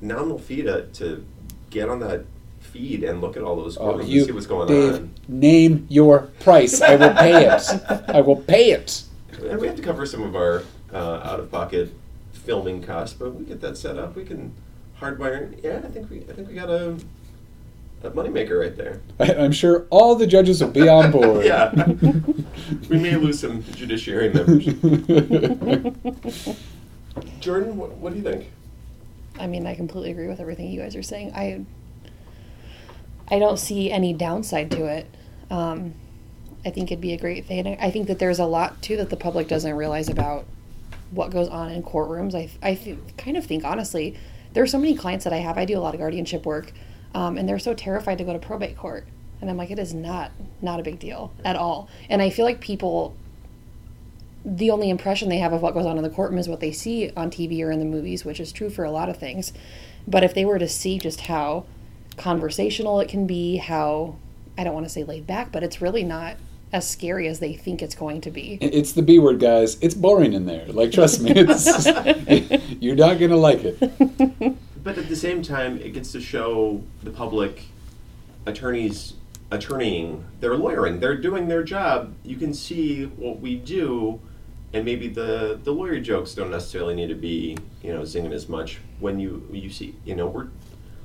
[0.00, 1.26] Nominal fee to, to
[1.70, 2.24] get on that
[2.62, 5.14] feed and look at all those Oh, you, and see what's going Dave, on.
[5.28, 6.80] name your price.
[6.80, 8.08] I will pay it.
[8.08, 9.04] I will pay it.
[9.44, 11.92] And we have to cover some of our uh, out of pocket
[12.32, 14.16] filming costs, but we get that set up.
[14.16, 14.54] We can
[15.00, 15.62] hardwire.
[15.62, 16.96] Yeah, I think we I think we got a
[18.02, 19.00] a moneymaker right there.
[19.20, 21.44] I, I'm sure all the judges will be on board.
[21.46, 21.72] yeah.
[22.88, 24.64] we may lose some judiciary members.
[27.40, 28.50] Jordan, what, what do you think?
[29.38, 31.32] I mean, I completely agree with everything you guys are saying.
[31.34, 31.64] I
[33.28, 35.06] I don't see any downside to it.
[35.50, 35.94] Um,
[36.64, 37.76] I think it'd be a great thing.
[37.80, 40.46] I think that there's a lot too that the public doesn't realize about
[41.10, 42.34] what goes on in courtrooms.
[42.34, 44.16] I I th- kind of think honestly,
[44.52, 45.58] there are so many clients that I have.
[45.58, 46.72] I do a lot of guardianship work,
[47.14, 49.06] um, and they're so terrified to go to probate court.
[49.40, 50.30] And I'm like, it is not
[50.60, 51.88] not a big deal at all.
[52.08, 53.16] And I feel like people
[54.44, 56.72] the only impression they have of what goes on in the courtroom is what they
[56.72, 59.52] see on TV or in the movies, which is true for a lot of things.
[60.06, 61.64] But if they were to see just how
[62.16, 64.16] conversational it can be, how
[64.56, 66.36] I don't want to say laid back, but it's really not
[66.72, 68.58] as scary as they think it's going to be.
[68.60, 69.76] It's the B word, guys.
[69.80, 70.66] It's boring in there.
[70.66, 71.86] Like, trust me, it's,
[72.80, 73.78] you're not gonna like it.
[74.82, 77.64] But at the same time, it gets to show the public
[78.46, 79.14] attorneys
[79.52, 82.14] attorneying, they're lawyering, they're doing their job.
[82.24, 84.20] You can see what we do,
[84.72, 88.48] and maybe the the lawyer jokes don't necessarily need to be you know zinging as
[88.48, 90.48] much when you you see you know we're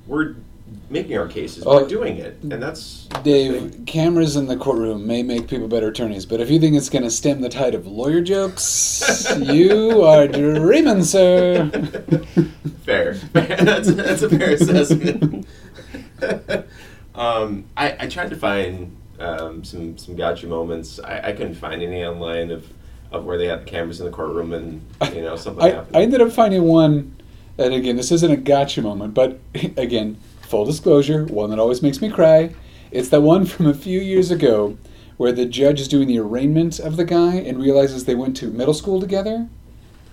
[0.08, 0.36] we're
[0.89, 5.23] making our cases, Oh, we're doing it, and that's Dave, cameras in the courtroom may
[5.23, 8.21] make people better attorneys, but if you think it's gonna stem the tide of lawyer
[8.21, 11.69] jokes, you are dreaming, sir.
[12.84, 13.13] fair.
[13.34, 15.47] that's that's a fair assessment.
[17.15, 20.99] um, I, I tried to find um, some some gotcha moments.
[20.99, 22.65] I, I couldn't find any online of,
[23.12, 25.97] of where they had the cameras in the courtroom and you know something I, happened.
[25.97, 27.15] I ended up finding one,
[27.58, 29.39] and again, this isn't a gotcha moment, but
[29.75, 32.53] again, full disclosure, one that always makes me cry.
[32.91, 34.77] It's that one from a few years ago
[35.17, 38.47] where the judge is doing the arraignment of the guy and realizes they went to
[38.47, 39.49] middle school together.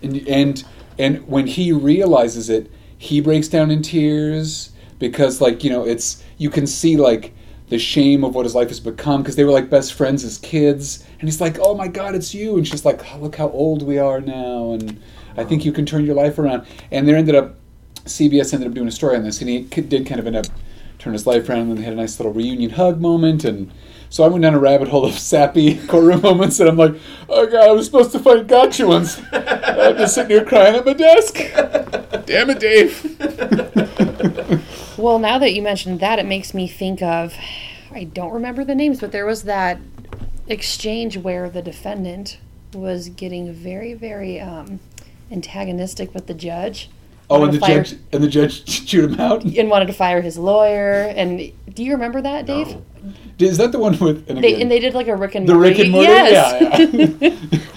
[0.03, 0.65] And, and,
[0.99, 6.23] and when he realizes it, he breaks down in tears because, like, you know, it's,
[6.39, 7.35] you can see, like,
[7.69, 10.39] the shame of what his life has become because they were like best friends as
[10.39, 11.05] kids.
[11.19, 12.57] And he's like, oh my God, it's you.
[12.57, 14.73] And she's like, oh, look how old we are now.
[14.73, 15.01] And
[15.37, 16.67] I think you can turn your life around.
[16.91, 17.57] And there ended up,
[18.05, 19.41] CBS ended up doing a story on this.
[19.41, 20.47] And he did kind of end up
[20.99, 21.61] turn his life around.
[21.61, 23.45] And then they had a nice little reunion hug moment.
[23.45, 23.73] And
[24.11, 26.61] so I went down a rabbit hole of sappy courtroom moments.
[26.61, 26.95] And I'm like,
[27.29, 29.21] oh God, I was supposed to find gotcha ones.
[29.33, 31.35] I'm just sitting here crying at my desk.
[32.27, 33.03] Damn it, Dave.
[34.97, 37.35] Well, now that you mentioned that, it makes me think of
[37.93, 39.79] I don't remember the names, but there was that
[40.47, 42.39] exchange where the defendant
[42.73, 44.81] was getting very, very um,
[45.31, 46.91] antagonistic with the judge.
[47.31, 49.45] Oh, and the fire- judge and the judge chewed him out.
[49.45, 51.13] and wanted to fire his lawyer.
[51.17, 52.69] And do you remember that, Dave?
[52.69, 52.83] No.
[53.39, 54.29] Is that the one with?
[54.31, 55.69] And They, again, and they did like a Rick and the Morty.
[55.71, 56.09] Rick and Morty.
[56.09, 56.93] Yes.
[57.21, 57.29] Yeah,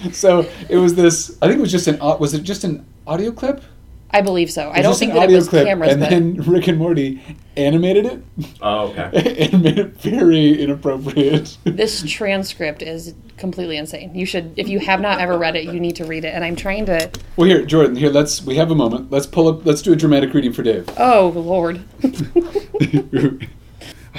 [0.04, 0.10] yeah.
[0.12, 1.36] so it was this.
[1.42, 1.98] I think it was just an.
[1.98, 3.62] Was it just an audio clip?
[4.10, 4.70] I believe so.
[4.70, 6.78] I don't think an that it audio was clip, cameras, and but then Rick and
[6.78, 7.22] Morty
[7.56, 8.22] animated it
[8.62, 9.48] Oh, okay.
[9.52, 11.58] and made it very inappropriate.
[11.64, 14.14] this transcript is completely insane.
[14.14, 16.34] You should, if you have not ever read it, you need to read it.
[16.34, 17.10] And I'm trying to.
[17.36, 17.96] well, here, Jordan.
[17.96, 18.42] Here, let's.
[18.42, 19.10] We have a moment.
[19.10, 19.66] Let's pull up.
[19.66, 20.88] Let's do a dramatic reading for Dave.
[20.96, 21.84] Oh Lord,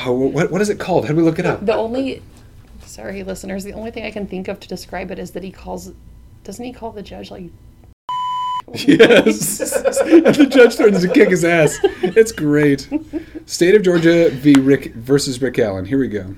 [0.05, 1.05] oh, what what is it called?
[1.05, 1.65] How do we look it up?
[1.65, 2.21] the only.
[2.85, 3.63] Sorry, listeners.
[3.63, 5.91] The only thing I can think of to describe it is that he calls.
[6.43, 7.49] Doesn't he call the judge like?
[8.73, 9.61] Yes.
[10.01, 11.77] and the judge threatens to kick his ass.
[11.83, 12.89] It's great.
[13.45, 14.53] State of Georgia v.
[14.53, 15.85] Rick versus Rick Allen.
[15.85, 16.35] Here we go.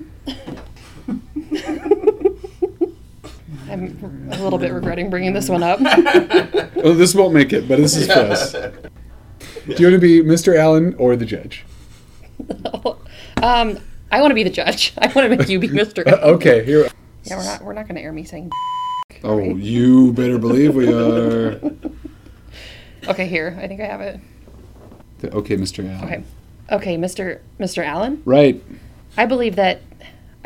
[3.70, 5.80] I'm a little bit regretting bringing this one up.
[6.84, 8.54] Oh, this won't make it, but this is for us.
[8.54, 8.72] Do
[9.67, 10.58] you want to be Mr.
[10.58, 11.63] Allen or the judge?
[13.44, 13.78] um,
[14.12, 14.94] I want to be the judge.
[14.98, 16.04] I want to make you be Mister.
[16.08, 16.89] Uh, okay, here.
[17.24, 17.62] Yeah, we're not.
[17.62, 18.52] We're not going to air me saying.
[19.24, 21.62] Oh, you better believe we are.
[23.07, 23.57] Okay, here.
[23.61, 24.19] I think I have it.
[25.23, 25.87] Okay, Mr.
[25.87, 26.03] Allen.
[26.05, 26.23] Okay.
[26.71, 27.39] Okay, Mr.
[27.59, 27.85] Mr.
[27.85, 28.21] Allen.
[28.25, 28.63] Right.
[29.17, 29.81] I believe that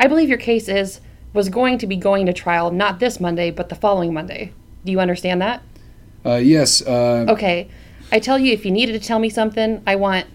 [0.00, 1.00] I believe your case is
[1.32, 4.52] was going to be going to trial not this Monday, but the following Monday.
[4.84, 5.62] Do you understand that?
[6.24, 6.82] Uh, yes.
[6.82, 7.68] Uh, Okay.
[8.12, 10.26] I tell you if you needed to tell me something, I want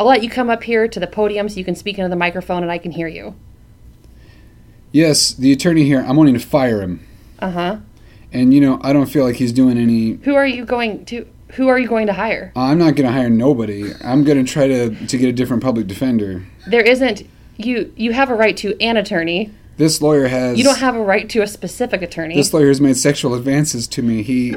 [0.00, 2.16] I'll let you come up here to the podium so you can speak into the
[2.16, 3.34] microphone and I can hear you.
[4.92, 6.00] Yes, the attorney here.
[6.06, 7.06] I'm wanting to fire him,
[7.40, 7.78] Uh-huh.
[8.32, 10.12] and you know I don't feel like he's doing any.
[10.24, 12.52] Who are you going to who are you going to hire?
[12.56, 13.92] I'm not going to hire nobody.
[14.04, 16.44] I'm going to try to to get a different public defender.
[16.66, 17.22] There isn't
[17.56, 19.52] you you have a right to an attorney.
[19.76, 20.58] This lawyer has.
[20.58, 22.34] You don't have a right to a specific attorney.
[22.34, 24.22] This lawyer has made sexual advances to me.
[24.22, 24.54] He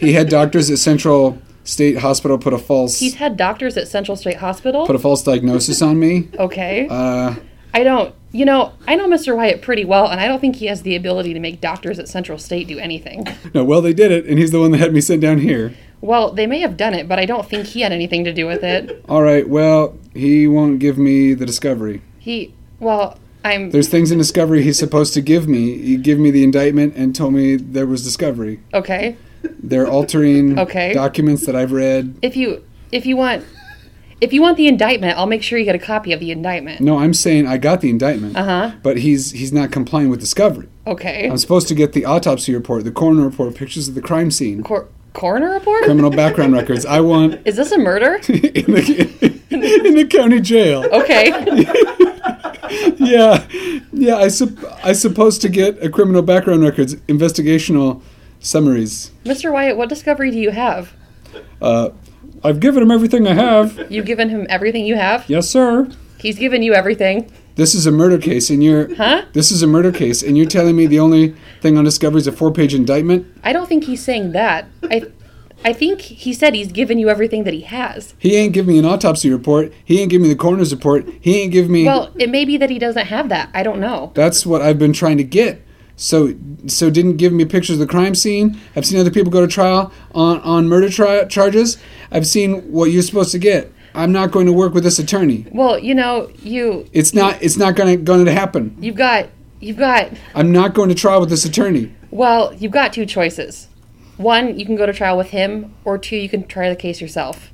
[0.00, 4.16] he had doctors at Central State Hospital put a false He's had doctors at Central
[4.16, 4.86] State Hospital.
[4.86, 6.28] put a false diagnosis on me.
[6.38, 6.86] okay.
[6.88, 7.34] Uh,
[7.74, 9.34] I don't, you know, I know Mr.
[9.34, 12.08] Wyatt pretty well, and I don't think he has the ability to make doctors at
[12.08, 13.26] Central State do anything.
[13.54, 15.74] no, well they did it, and he's the one that had me sent down here.
[16.02, 18.46] Well, they may have done it, but I don't think he had anything to do
[18.46, 19.02] with it.
[19.08, 22.02] All right, well he won't give me the discovery.
[22.18, 25.78] He, well, I'm, There's things in discovery he's supposed to give me.
[25.78, 28.60] He gave me the indictment and told me there was discovery.
[28.74, 29.16] okay.
[29.62, 30.92] They're altering Okay.
[30.92, 32.16] documents that I've read.
[32.22, 33.44] If you, if you want,
[34.20, 36.80] if you want the indictment, I'll make sure you get a copy of the indictment.
[36.80, 38.70] No, I'm saying I got the indictment, Uh huh.
[38.82, 40.68] but he's he's not complying with discovery.
[40.86, 41.28] Okay.
[41.28, 44.62] I'm supposed to get the autopsy report, the coroner report, pictures of the crime scene,
[44.62, 45.82] Cor- coroner report?
[45.84, 46.86] criminal background records.
[46.86, 48.14] I want Is this a murder?
[48.28, 50.84] in the, in the county jail.
[50.92, 51.32] Okay.
[52.98, 53.46] Yeah,
[53.92, 54.16] yeah.
[54.16, 58.02] I sup- I supposed to get a criminal background records, investigational
[58.40, 59.12] summaries.
[59.24, 59.52] Mr.
[59.52, 60.92] Wyatt, what discovery do you have?
[61.60, 61.90] Uh,
[62.44, 63.90] I've given him everything I have.
[63.90, 65.28] You've given him everything you have?
[65.28, 65.88] Yes, sir.
[66.18, 67.30] He's given you everything.
[67.56, 68.94] This is a murder case, and you're.
[68.94, 69.24] Huh?
[69.32, 72.26] This is a murder case, and you're telling me the only thing on discovery is
[72.26, 73.26] a four-page indictment.
[73.42, 74.68] I don't think he's saying that.
[74.84, 75.06] I
[75.64, 78.14] I think he said he's given you everything that he has.
[78.18, 79.72] He ain't give me an autopsy report.
[79.84, 81.08] He ain't give me the coroner's report.
[81.20, 81.84] He ain't give me.
[81.84, 83.50] Well, it may be that he doesn't have that.
[83.54, 84.12] I don't know.
[84.14, 85.62] That's what I've been trying to get.
[85.96, 86.34] So,
[86.66, 88.58] so didn't give me pictures of the crime scene.
[88.76, 91.78] I've seen other people go to trial on on murder tri- charges.
[92.10, 93.72] I've seen what you're supposed to get.
[93.94, 95.46] I'm not going to work with this attorney.
[95.52, 97.42] Well, you know, you It's not.
[97.42, 98.76] It's not going to going to happen.
[98.78, 99.28] you've got
[99.58, 101.94] you've got I'm not going to trial with this attorney.
[102.10, 103.68] well, you've got two choices.
[104.18, 107.00] One, you can go to trial with him, or two, you can try the case
[107.02, 107.50] yourself.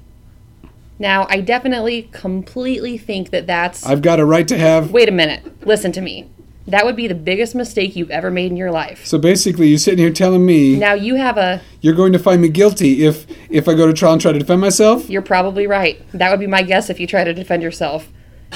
[0.99, 4.91] Now, I definitely completely think that that's I've got a right to have.
[4.93, 5.67] Wait a minute.
[5.67, 6.29] Listen to me.
[6.67, 9.05] That would be the biggest mistake you've ever made in your life.
[9.05, 12.41] So basically, you're sitting here telling me Now you have a you're going to find
[12.41, 15.11] me guilty if if I go to trial and try to defend myself.
[15.11, 16.01] You're probably right.
[16.13, 18.09] That would be my guess if you try to defend yourself.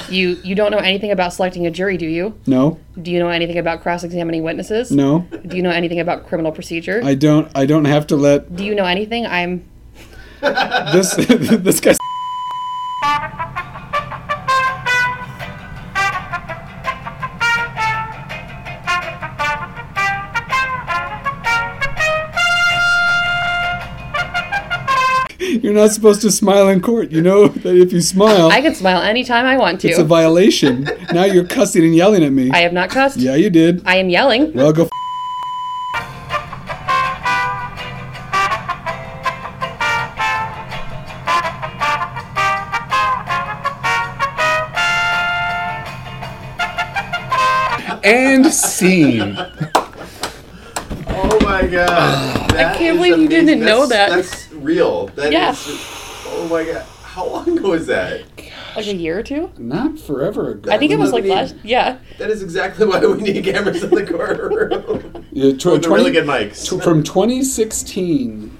[0.09, 2.39] You you don't know anything about selecting a jury, do you?
[2.45, 4.91] No, Do you know anything about cross-examining witnesses?
[4.91, 7.01] no, Do you know anything about criminal procedure?
[7.03, 7.51] I don't.
[7.55, 9.25] I don't have to let do you know anything?
[9.25, 9.65] I'm
[10.41, 11.96] this this guy.
[25.67, 27.11] You're not supposed to smile in court.
[27.11, 29.89] You know that if you smile, I can smile anytime I want to.
[29.89, 30.87] it's a violation.
[31.11, 32.49] Now you're cussing and yelling at me.
[32.51, 33.17] I have not cussed.
[33.17, 33.81] yeah, you did.
[33.85, 34.53] I am yelling.
[34.53, 34.83] Well, go.
[34.83, 34.89] F-
[48.03, 49.35] and scene.
[51.09, 52.49] Oh my god.
[52.51, 53.65] That can't is believe you didn't amazing.
[53.65, 54.46] know That's- that.
[54.67, 55.07] That's real.
[55.07, 55.31] That is.
[55.33, 55.55] Yeah.
[56.29, 56.85] Oh my god.
[57.03, 58.25] How long ago was that?
[58.75, 59.51] Like a year or two?
[59.57, 60.71] Not forever ago.
[60.71, 61.65] I think it was like Doesn't last.
[61.65, 61.97] Yeah.
[62.19, 65.25] That is exactly why we need cameras in the courtroom.
[65.31, 66.69] Yeah, tw- With the 20 really good mics.
[66.69, 68.55] t- from 2016.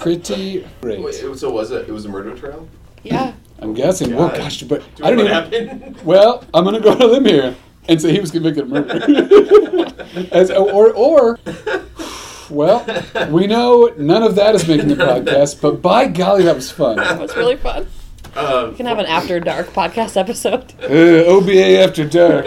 [0.00, 1.00] pretty great.
[1.00, 1.88] Wait, so was it?
[1.88, 2.66] It was a murder trial.
[3.04, 3.34] Yeah.
[3.60, 4.16] I'm guessing.
[4.16, 5.68] Well, gosh, but Do I don't what even.
[5.68, 6.00] happened?
[6.04, 7.54] Well, I'm gonna go on a limb here
[7.88, 9.94] and say he was convicted of murder.
[10.32, 11.38] As, or, or,
[12.50, 12.84] well,
[13.30, 16.96] we know none of that is making the podcast, but by golly, that was fun.
[16.96, 17.86] That was really fun.
[18.36, 20.72] Um, We can have an after dark podcast episode.
[20.82, 22.46] Uh, OBA after dark.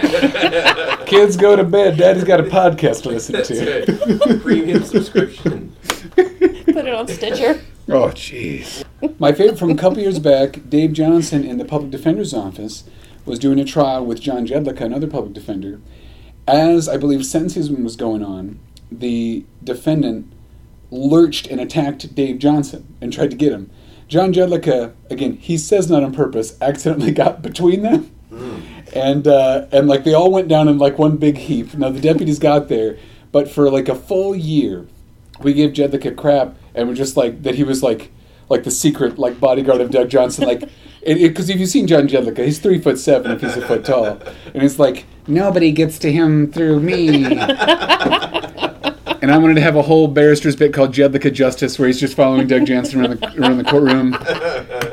[1.08, 1.98] Kids go to bed.
[1.98, 3.84] Daddy's got a podcast to listen That's to.
[3.90, 4.42] it.
[4.42, 5.76] Premium subscription.
[6.16, 7.60] Put it on Stitcher.
[7.90, 8.84] Oh, jeez.
[9.20, 12.84] My favorite from a couple years back, Dave Johnson in the public defender's office
[13.26, 15.82] was doing a trial with John Jedlicka, another public defender.
[16.48, 18.60] As I believe sentencing was going on,
[18.92, 20.32] the defendant
[20.92, 23.72] lurched and attacked Dave Johnson and tried to get him.
[24.08, 28.12] John Jedlicka, again, he says not on purpose, accidentally got between them.
[28.94, 31.74] And uh, and like they all went down in like one big heap.
[31.74, 32.98] Now the deputies got there,
[33.32, 34.86] but for like a full year,
[35.42, 38.12] we gave Jedlicka crap, and we're just like that he was like
[38.50, 40.70] like the secret like bodyguard of Doug Johnson, like
[41.06, 44.20] because if you've seen John Jedlicka, he's three foot seven if he's a foot tall,
[44.54, 47.38] and it's like nobody gets to him through me.
[49.22, 52.16] And I wanted to have a whole barrister's bit called Jedlicka Justice, where he's just
[52.16, 54.16] following Doug Jansen around the, around the courtroom.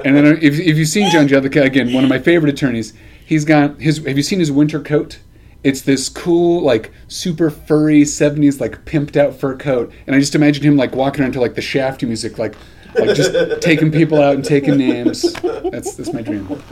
[0.04, 2.92] And then, if, if you've seen John Jedlicka, again, one of my favorite attorneys,
[3.24, 4.04] he's got his.
[4.04, 5.18] Have you seen his winter coat?
[5.64, 10.34] It's this cool, like super furry '70s, like pimped out fur coat, and I just
[10.34, 12.54] imagine him like walking around to like the Shaft music, like,
[12.98, 15.32] like just taking people out and taking names.
[15.32, 16.46] That's that's my dream.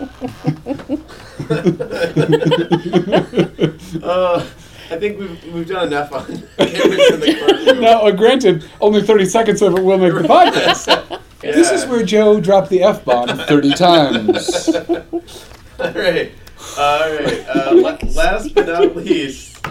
[4.02, 4.44] Uh,
[4.90, 7.80] I think we've, we've done enough on in the courtroom.
[7.80, 11.20] Now, uh, granted, only 30 seconds of it will make the podcast.
[11.42, 14.68] This is where Joe dropped the F bomb 30 times.
[14.68, 16.32] All right.
[16.76, 17.46] All right.
[17.46, 19.64] Uh, last but not least,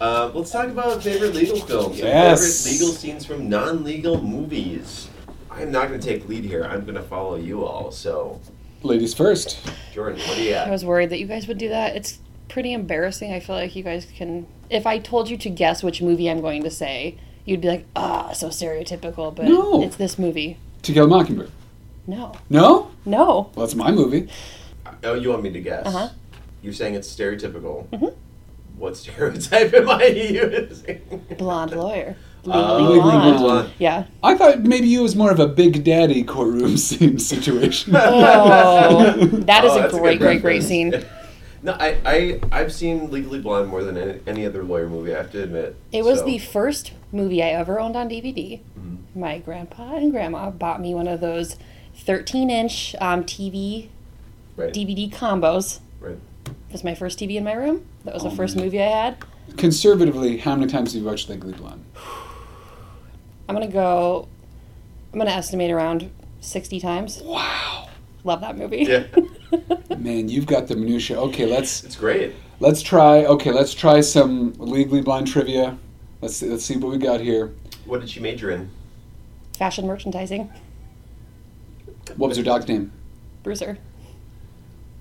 [0.00, 1.98] uh, let's talk about favorite legal films.
[1.98, 2.64] Yes.
[2.64, 5.08] Favorite legal scenes from non-legal movies.
[5.50, 6.64] I'm not going to take lead here.
[6.64, 7.92] I'm going to follow you all.
[7.92, 8.40] So,
[8.82, 9.70] Ladies first.
[9.92, 11.94] Jordan, what do you I was worried that you guys would do that.
[11.94, 12.18] It's
[12.48, 13.32] pretty embarrassing.
[13.32, 14.46] I feel like you guys can.
[14.72, 17.86] If I told you to guess which movie I'm going to say, you'd be like,
[17.94, 19.82] ah, so stereotypical, but No.
[19.82, 20.56] it's this movie.
[20.82, 21.50] To Kill a Mockingbird.
[22.06, 22.32] No.
[22.48, 22.90] No?
[23.04, 23.50] No.
[23.54, 24.28] Well, that's my movie.
[25.04, 25.86] Oh, you want me to guess?
[25.86, 26.08] Uh-huh.
[26.62, 27.86] You're saying it's stereotypical.
[27.88, 28.14] Mhm.
[28.78, 31.02] What stereotype am I using?
[31.38, 32.16] Blonde lawyer.
[32.44, 33.38] Oh, Legally Legally blonde.
[33.38, 33.70] Blonde.
[33.78, 34.04] Yeah.
[34.22, 37.94] I thought maybe you was more of a Big Daddy courtroom scene situation.
[37.94, 39.14] Oh,
[39.46, 40.66] that is Oh, a great, good great, great reference.
[40.66, 41.04] scene.
[41.64, 45.18] No, I, I, I've seen Legally Blonde more than any, any other lawyer movie, I
[45.18, 45.76] have to admit.
[45.92, 48.60] It was So- the first movie I ever owned on DVD.
[48.78, 48.96] Mhm.
[49.14, 51.56] My grandpa and grandma bought me one of those
[51.94, 53.88] 13 inch um, TV
[54.56, 54.72] Right.
[54.72, 55.78] DVD combos.
[56.00, 56.18] Right.
[56.46, 57.86] It was my first TV in my room.
[58.04, 58.64] That was Oh, the first man.
[58.64, 59.16] movie I had.
[59.56, 61.84] Conservatively, how many times have you watched Legally Blonde?
[63.48, 64.28] I'm gonna go.
[65.12, 66.10] I'm gonna estimate around
[66.40, 67.20] 60 times.
[67.22, 67.88] Wow.
[68.24, 68.84] Love that movie.
[68.88, 69.04] Yeah.
[69.98, 71.18] Man, you've got the minutia.
[71.20, 72.34] Okay, let's It's great.
[72.60, 73.24] let's try.
[73.24, 75.78] Okay, let's try some Legally blind trivia.
[76.20, 77.52] Let's see, let's see what we got here.
[77.84, 78.70] What did she major in?
[79.56, 80.50] Fashion merchandising.
[82.16, 82.92] What was her dog's name?
[83.42, 83.78] Bruiser.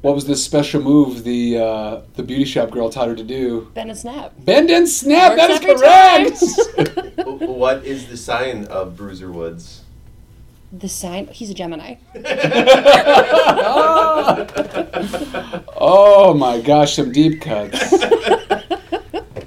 [0.01, 3.69] What was this special move the uh, the beauty shop girl taught her to do?
[3.75, 4.33] Bend and snap.
[4.39, 5.35] Bend and snap.
[5.35, 7.07] That is correct.
[7.51, 9.83] What is the sign of Bruiser Woods?
[10.71, 11.27] The sign.
[11.27, 11.95] He's a Gemini.
[15.79, 17.93] oh my gosh, some deep cuts.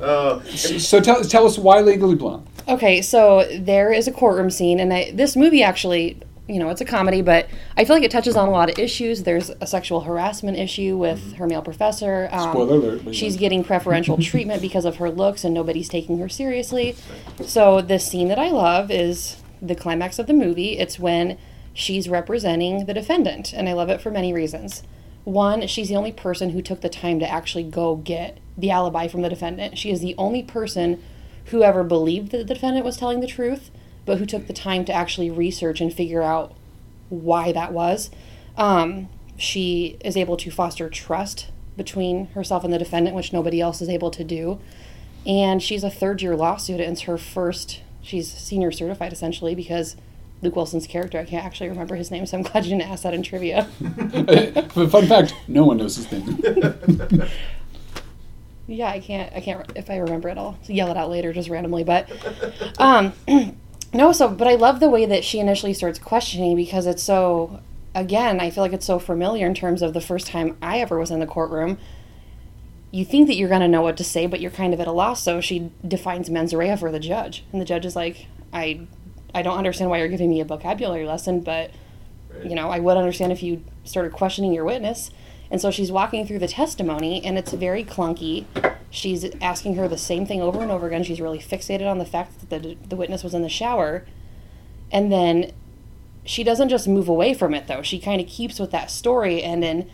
[0.01, 2.47] Uh, So tell tell us why Legally Blonde.
[2.69, 6.83] Okay, so there is a courtroom scene, and I, this movie actually, you know, it's
[6.83, 7.49] a comedy, but
[7.79, 9.23] I feel like it touches on a lot of issues.
[9.23, 12.29] There's a sexual harassment issue with her male professor.
[12.33, 13.05] Um, Spoiler alert.
[13.07, 16.95] but She's getting preferential treatment because of her looks, and nobody's taking her seriously.
[17.47, 20.79] So the scene that I love is the climax of the movie.
[20.79, 21.39] It's when
[21.73, 24.83] she's representing the defendant, and I love it for many reasons.
[25.25, 29.09] One, she's the only person who took the time to actually go get the alibi
[29.09, 29.79] from the defendant.
[29.79, 31.03] She is the only person
[31.47, 33.71] who ever believed that the defendant was telling the truth,
[34.07, 36.55] but who took the time to actually research and figure out
[37.09, 38.11] why that was.
[38.57, 43.83] Um, she is able to foster trust between herself and the defendant, which nobody else
[43.83, 44.61] is able to do.
[45.27, 46.93] And she's a third year law student.
[46.93, 49.97] It's her first, she's senior certified essentially because
[50.43, 53.03] Luke Wilson's character, I can't actually remember his name, so I'm glad you didn't ask
[53.03, 53.69] that in trivia.
[53.81, 57.23] But fun fact: no one knows his name.
[58.67, 59.33] Yeah, I can't.
[59.35, 59.71] I can't.
[59.77, 61.85] If I remember it, I'll yell it out later, just randomly.
[61.85, 62.11] But,
[62.79, 63.13] um,
[63.93, 64.13] no.
[64.13, 67.61] So, but I love the way that she initially starts questioning because it's so.
[67.95, 70.99] Again, I feel like it's so familiar in terms of the first time I ever
[70.99, 71.79] was in the courtroom.
[72.95, 74.87] You think that you're going to know what to say, but you're kind of at
[74.87, 75.23] a loss.
[75.23, 78.87] So she defines mens rea for the judge, and the judge is like, "I,
[79.35, 81.71] I don't understand why you're giving me a vocabulary lesson, but
[82.43, 85.11] you know, I would understand if you started questioning your witness.
[85.51, 88.47] And so she's walking through the testimony, and it's very clunky.
[88.91, 91.05] She's asking her the same thing over and over again.
[91.05, 94.05] She's really fixated on the fact that the, the witness was in the shower.
[94.91, 95.53] And then
[96.25, 97.83] she doesn't just move away from it, though.
[97.83, 99.91] She kind of keeps with that story, and then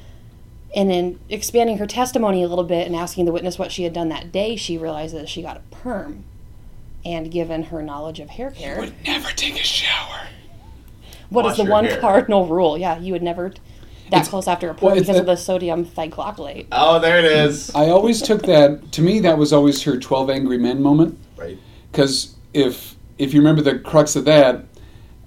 [0.74, 3.92] and then expanding her testimony a little bit and asking the witness what she had
[3.92, 6.24] done that day, she realizes she got a perm.
[7.04, 10.26] And given her knowledge of hair care, Would never take a shower.
[11.30, 11.98] what is Wash the one hair.
[11.98, 12.76] cardinal rule?
[12.76, 13.54] Yeah, you would never
[14.10, 16.66] that It's- close after a perm well, it's because of the- the sodium thioglycolate.
[16.72, 17.70] Oh, there it is.
[17.74, 18.92] I always took that.
[18.92, 21.16] To me, that was always her Twelve Angry Men moment.
[21.36, 21.56] Right.
[21.90, 24.64] Because if if you remember the crux of that,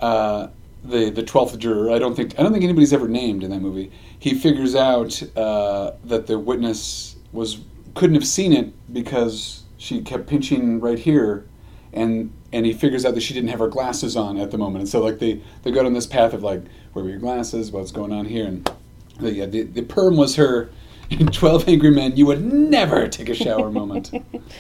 [0.02, 0.48] uh,
[0.84, 3.62] the the twelfth juror, I don't think I don't think anybody's ever named in that
[3.62, 3.90] movie.
[4.24, 7.60] He figures out uh, that the witness was
[7.94, 11.46] couldn't have seen it because she kept pinching right here,
[11.92, 14.84] and and he figures out that she didn't have her glasses on at the moment.
[14.84, 16.62] And so like they they go down this path of like
[16.94, 17.70] where were your glasses?
[17.70, 18.46] What's going on here?
[18.46, 18.72] And
[19.20, 20.70] the yeah, the, the perm was her.
[21.10, 24.14] In Twelve Angry Men, you would never take a shower moment.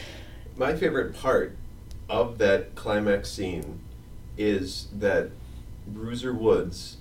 [0.57, 1.55] My favorite part
[2.09, 3.79] of that climax scene
[4.37, 5.29] is that
[5.87, 6.97] Bruiser Woods,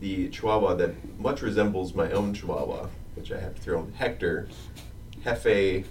[0.00, 4.48] the chihuahua that much resembles my own chihuahua, which I have to throw in, Hector,
[5.24, 5.84] Hefe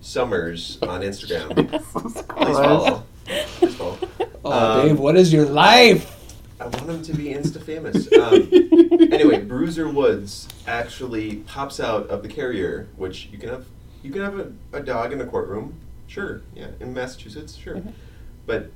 [0.00, 1.54] Summers on Instagram.
[1.92, 2.22] Please
[2.56, 3.02] follow.
[3.26, 3.98] Please follow.
[4.44, 6.10] Oh, Um, Dave, what is your life?
[6.60, 8.06] I want him to be insta famous.
[8.12, 8.48] Um,
[9.12, 13.66] anyway, Bruiser Woods actually pops out of the carrier, which you can have.
[14.02, 15.74] You can have a, a dog in a courtroom,
[16.06, 16.42] sure.
[16.54, 17.82] Yeah, in Massachusetts, sure.
[18.46, 18.70] But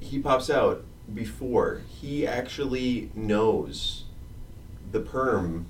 [0.00, 0.84] he pops out
[1.14, 4.04] before he actually knows
[4.92, 5.66] the perm,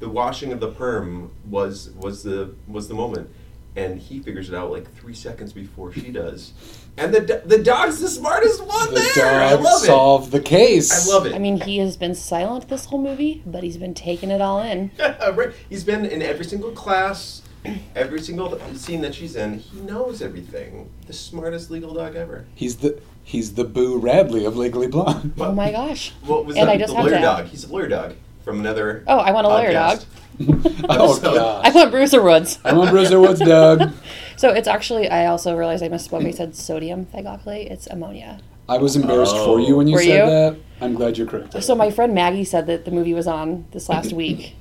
[0.00, 3.28] the washing of the perm was was the was the moment,
[3.76, 6.52] and he figures it out like three seconds before she does.
[6.96, 9.40] And the do- the dog's the smartest one The there.
[9.42, 9.86] I dog love it.
[9.86, 11.08] solved the case.
[11.08, 11.34] I love it.
[11.34, 14.60] I mean, he has been silent this whole movie, but he's been taking it all
[14.60, 14.90] in.
[14.98, 15.52] right.
[15.68, 17.42] He's been in every single class,
[17.94, 19.58] every single scene that she's in.
[19.58, 20.90] He knows everything.
[21.06, 22.46] The smartest legal dog ever.
[22.54, 25.34] He's the he's the Boo Radley of Legally Blonde.
[25.38, 26.12] Oh my gosh.
[26.24, 26.72] What was And that?
[26.72, 27.46] I just the have lawyer to- dog.
[27.46, 29.04] He's a lawyer dog from another.
[29.06, 30.06] Oh, I want a lawyer podcast.
[30.88, 31.66] oh So- god.
[31.66, 32.58] I want Bruiser Woods.
[32.64, 33.92] I want Bruiser Woods Doug.
[34.36, 36.24] So it's actually, I also realized I misspoke.
[36.26, 37.70] I said sodium thioglycolate.
[37.70, 38.40] It's ammonia.
[38.70, 39.44] I was embarrassed Oh.
[39.44, 40.30] for you when you Were said you?
[40.30, 40.56] that.
[40.80, 41.62] I'm glad you're correct.
[41.62, 44.54] So my friend Maggie said that the movie was on this last week,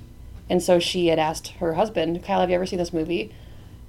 [0.50, 3.32] and so she had asked her husband, "Kyle, have you ever seen this movie?"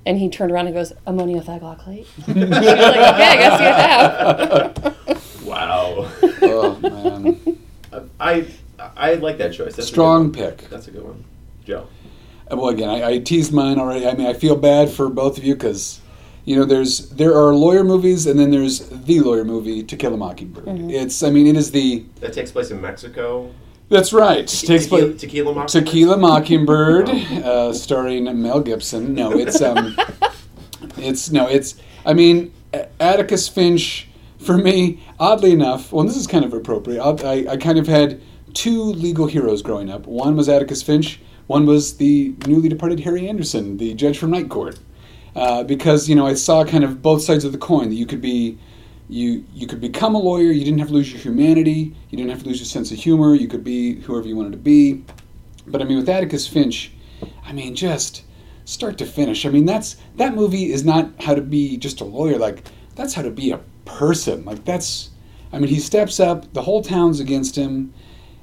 [0.07, 5.15] And he turned around and goes, "Ammonia thioglycolate." she was like, "Okay, I guess you
[5.17, 6.11] have." Wow.
[6.43, 7.59] oh man.
[8.21, 8.47] I
[8.97, 9.75] I like that choice.
[9.77, 10.51] That's Strong a good one.
[10.57, 10.71] pick.
[10.71, 11.25] That's a good one.
[11.65, 11.87] Joe.
[12.51, 14.07] Uh, Well, again, I, I teased mine already.
[14.07, 16.01] I mean, I feel bad for both of you because,
[16.45, 20.15] you know, there's there are lawyer movies and then there's the lawyer movie, To Kill
[20.15, 20.65] a Mockingbird.
[20.67, 20.91] Mm-hmm.
[20.91, 22.05] It's, I mean, it is the.
[22.21, 23.53] That takes place in Mexico.
[23.91, 24.47] That's right.
[24.47, 25.21] Takes Tequila, place.
[25.21, 25.87] Tequila Mockingbird?
[25.87, 27.09] Tequila Mockingbird,
[27.45, 29.15] uh, starring Mel Gibson.
[29.15, 29.97] No, it's um,
[30.97, 31.75] it's no, it's.
[32.07, 32.55] I mean,
[32.99, 34.07] Atticus Finch.
[34.39, 36.99] For me, oddly enough, well, this is kind of appropriate.
[36.99, 38.23] I, I, I kind of had
[38.55, 40.07] two legal heroes growing up.
[40.07, 41.21] One was Atticus Finch.
[41.47, 44.79] One was the newly departed Harry Anderson, the judge from Night Court.
[45.37, 47.91] Uh, because you know, I saw kind of both sides of the coin.
[47.91, 48.59] That you could be
[49.11, 50.53] you you could become a lawyer.
[50.53, 51.95] You didn't have to lose your humanity.
[52.11, 53.35] You didn't have to lose your sense of humor.
[53.35, 55.05] You could be whoever you wanted to be.
[55.67, 56.93] But I mean, with Atticus Finch,
[57.45, 58.23] I mean, just
[58.65, 59.45] start to finish.
[59.45, 62.39] I mean, that's that movie is not how to be just a lawyer.
[62.39, 64.45] Like that's how to be a person.
[64.45, 65.11] Like that's.
[65.53, 66.53] I mean, he steps up.
[66.53, 67.93] The whole town's against him.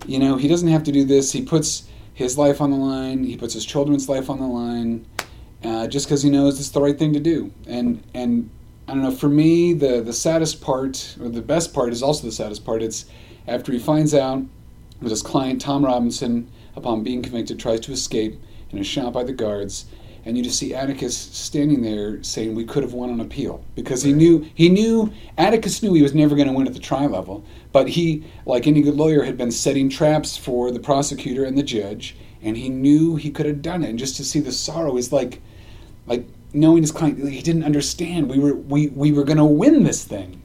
[0.05, 1.31] You know, he doesn't have to do this.
[1.31, 3.23] He puts his life on the line.
[3.23, 5.05] He puts his children's life on the line,
[5.63, 7.53] uh, just because he knows it's the right thing to do.
[7.65, 8.49] And and
[8.87, 9.11] I don't know.
[9.11, 12.81] For me, the the saddest part, or the best part, is also the saddest part.
[12.81, 13.05] It's
[13.45, 14.43] after he finds out
[15.01, 18.39] that his client Tom Robinson, upon being convicted, tries to escape
[18.71, 19.85] and is shot by the guards.
[20.25, 24.03] And you just see Atticus standing there saying, "We could have won on appeal," because
[24.03, 27.09] he knew he knew Atticus knew he was never going to win at the trial
[27.09, 27.43] level.
[27.73, 31.63] But he, like any good lawyer, had been setting traps for the prosecutor and the
[31.63, 33.89] judge, and he knew he could have done it.
[33.89, 35.41] And just to see the sorrow is like,
[36.07, 38.29] like knowing his client, he didn't understand.
[38.29, 40.41] We were we, we were going to win this thing.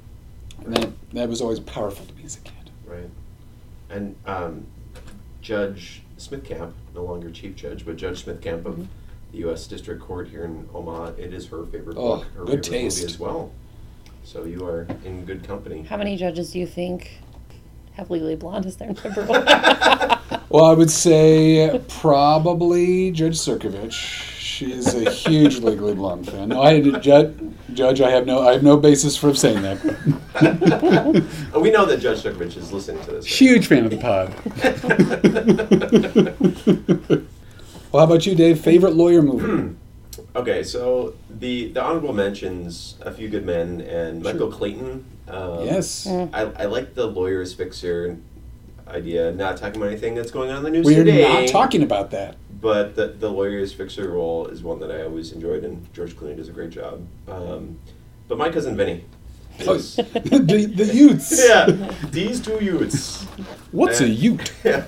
[0.65, 2.71] And that that was always powerful to me as a kid.
[2.87, 3.09] Right.
[3.91, 4.67] And um,
[5.41, 8.87] Judge Smithcamp, no longer Chief Judge, but Judge Smithcamp of
[9.33, 9.67] the U.S.
[9.67, 12.99] District Court here in Omaha, it is her favorite Oh, book, her good favorite taste.
[13.01, 13.51] movie as well.
[14.25, 15.83] So you are in good company.
[15.83, 17.19] How many judges do you think
[17.95, 19.47] have Legally Blonde as their number one?
[20.49, 24.32] Well, I would say probably Judge Sirkovich.
[24.67, 26.49] She's a huge Legally Blonde fan.
[26.49, 27.35] No, I judge,
[27.73, 28.01] judge.
[28.01, 29.79] I have no, I have no basis for saying that.
[31.61, 33.25] We know that Judge Sturkovich is listening to this.
[33.25, 33.33] right?
[33.33, 34.35] Huge fan of the pod.
[37.93, 38.61] well, how about you, Dave?
[38.61, 39.77] Favorite lawyer movie?
[40.35, 45.05] Okay, so the the honorable mentions A Few Good Men and Michael Clayton.
[45.29, 46.07] Um, yes.
[46.07, 48.17] I, I like the lawyer's fixer
[48.89, 49.33] idea.
[49.33, 51.43] Not talking about anything that's going on in the news We're today.
[51.43, 52.37] not talking about that.
[52.63, 56.37] But the, the lawyer's fixer role is one that I always enjoyed, and George Clooney
[56.37, 57.05] does a great job.
[57.29, 57.79] Um,
[58.29, 59.05] but my cousin Vinny.
[59.67, 61.45] Oh, is- the, the Utes.
[61.49, 61.67] yeah,
[62.11, 63.25] these two youths.
[63.73, 64.53] What's a Uh, Ute?
[64.65, 64.85] Yeah.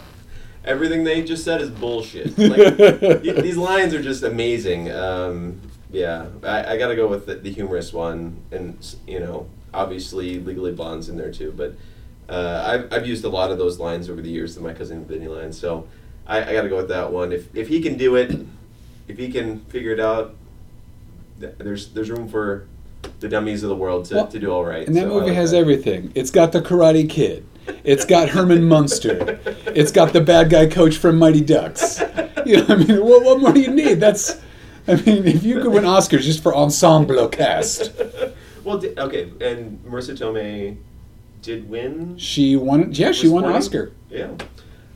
[0.65, 2.39] Everything they just said is bullshit.
[2.39, 4.91] Like, th- these lines are just amazing.
[4.91, 5.61] Um,
[5.91, 10.39] yeah, I, I got to go with the, the humorous one, and you know, obviously
[10.41, 11.53] Legally Blonde's in there too.
[11.55, 11.75] But
[12.33, 15.05] uh, I've I've used a lot of those lines over the years, the my cousin
[15.05, 15.59] Vinny lines.
[15.61, 15.87] So
[16.27, 17.33] I, I got to go with that one.
[17.33, 18.35] If if he can do it,
[19.09, 20.35] if he can figure it out,
[21.41, 22.67] th- there's there's room for
[23.21, 24.87] the dummies of the world to, Well, to do all right.
[24.87, 25.59] And that So movie like has that.
[25.59, 26.11] everything.
[26.15, 27.45] It's got the Karate Kid.
[27.83, 29.39] It's got Herman Munster.
[29.67, 32.01] It's got the bad guy coach from Mighty Ducks.
[32.47, 34.01] You know, I mean, what, what more do you need?
[34.01, 34.39] That's,
[34.87, 37.91] I mean, if you could win Oscars just for ensemble cast,
[38.65, 40.77] well, okay, and Marisa Tomei
[41.41, 42.19] did win.
[42.19, 42.93] she won.
[42.93, 43.53] Yeah, she won an?
[43.53, 43.93] Oscar.
[44.11, 44.33] Yeah.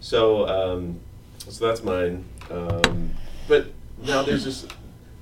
[0.01, 1.01] So, um,
[1.49, 2.25] so that's mine.
[2.51, 3.11] Um,
[3.47, 3.69] but
[4.03, 4.67] now there's this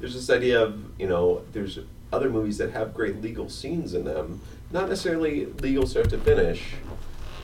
[0.01, 1.79] there's this idea of you know there's
[2.13, 6.75] other movies that have great legal scenes in them, not necessarily legal start to finish.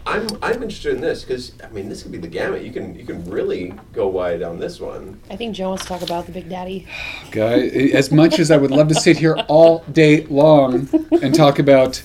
[0.05, 2.63] I'm I'm interested in this because I mean this could be the gamut.
[2.63, 5.21] You can you can really go wide on this one.
[5.31, 6.89] I think Joe wants to talk about the Big Daddy.
[7.31, 7.61] Guy,
[7.93, 10.89] as much as I would love to sit here all day long
[11.23, 12.03] and talk about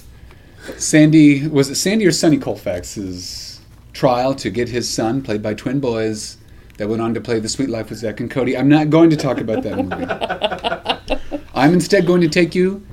[0.78, 3.62] Sandy, was it Sandy or Sonny Koufax's
[3.94, 6.38] trial to get his son, played by twin boys,
[6.78, 8.58] that went on to play The Suite Life with Zack and Cody.
[8.58, 11.48] I'm not going to talk about that movie.
[11.54, 12.86] I'm instead going to take you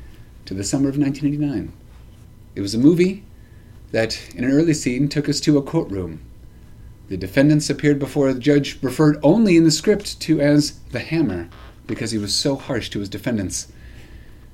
[0.47, 1.73] to the summer of 1989.
[2.55, 3.25] It was a movie
[3.93, 6.21] that, in an early scene, took us to a courtroom.
[7.09, 11.49] The defendants appeared before a judge referred only in the script to as the Hammer
[11.87, 13.71] because he was so harsh to his defendants.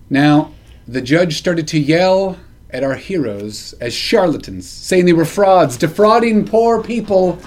[0.08, 0.52] Now,
[0.88, 2.36] the judge started to yell
[2.70, 7.38] at our heroes as charlatans, saying they were frauds, defrauding poor people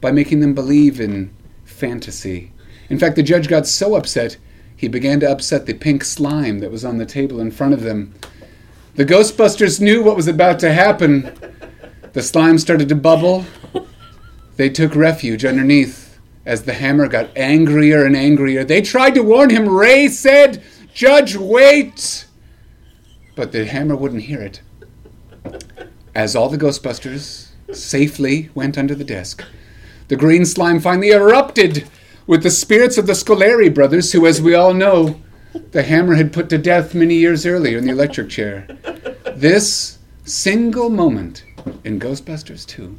[0.00, 1.34] by making them believe in
[1.64, 2.52] fantasy.
[2.88, 4.36] In fact, the judge got so upset,
[4.76, 7.82] he began to upset the pink slime that was on the table in front of
[7.82, 8.14] them.
[8.94, 11.32] The Ghostbusters knew what was about to happen.
[12.12, 13.44] The slime started to bubble.
[14.56, 18.64] They took refuge underneath as the hammer got angrier and angrier.
[18.64, 19.68] They tried to warn him.
[19.68, 20.62] Ray said,
[20.94, 22.26] Judge, wait!
[23.36, 24.62] But the hammer wouldn't hear it.
[26.14, 29.44] As all the Ghostbusters safely went under the desk,
[30.08, 31.88] the green slime finally erupted
[32.26, 35.20] with the spirits of the Scolari brothers, who, as we all know,
[35.72, 38.66] the hammer had put to death many years earlier in the electric chair.
[39.34, 41.44] This single moment
[41.84, 42.98] in Ghostbusters 2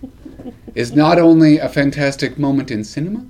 [0.76, 3.26] is not only a fantastic moment in cinema,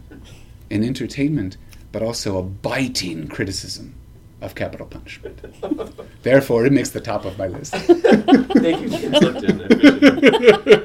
[0.69, 1.57] in entertainment,
[1.91, 3.98] but also a biting criticism
[4.41, 5.39] of capital punishment.
[6.23, 7.73] Therefore, it makes the top of my list.
[7.75, 9.61] Thank you, Ken Lipton.
[9.61, 10.83] I appreciate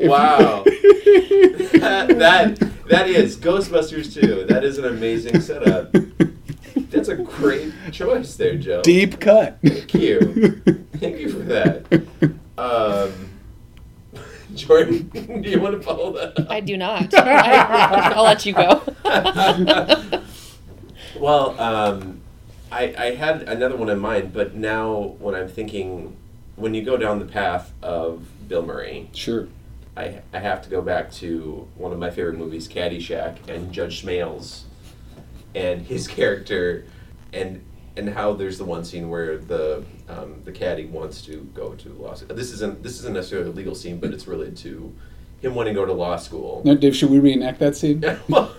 [0.00, 0.08] it.
[0.08, 0.64] wow.
[0.64, 4.46] that, that that is Ghostbusters 2.
[4.46, 5.94] That is an amazing setup.
[6.90, 8.82] That's a great choice there, Joe.
[8.82, 9.58] Deep cut.
[9.64, 10.62] Thank you.
[10.96, 12.06] Thank you for that.
[12.58, 13.30] Um,
[14.54, 15.08] Jordan,
[15.42, 16.38] do you want to follow that?
[16.38, 16.50] up?
[16.50, 17.12] I do not.
[17.14, 18.82] I, I'll let you go.
[21.18, 22.20] Well, um,
[22.70, 26.16] I, I had another one in mind, but now when I'm thinking,
[26.56, 29.48] when you go down the path of Bill Murray, Sure.
[29.96, 34.02] I, I have to go back to one of my favorite movies, Caddyshack, and Judge
[34.02, 34.62] Smails,
[35.54, 36.84] and his character,
[37.32, 37.64] and
[37.96, 41.90] and how there's the one scene where the um, the caddy wants to go to
[41.90, 42.34] law school.
[42.34, 44.92] This isn't this isn't necessarily a legal scene, but it's related to
[45.40, 46.62] him wanting to go to law school.
[46.64, 48.02] Now, Dave, should we reenact that scene?
[48.28, 48.52] well,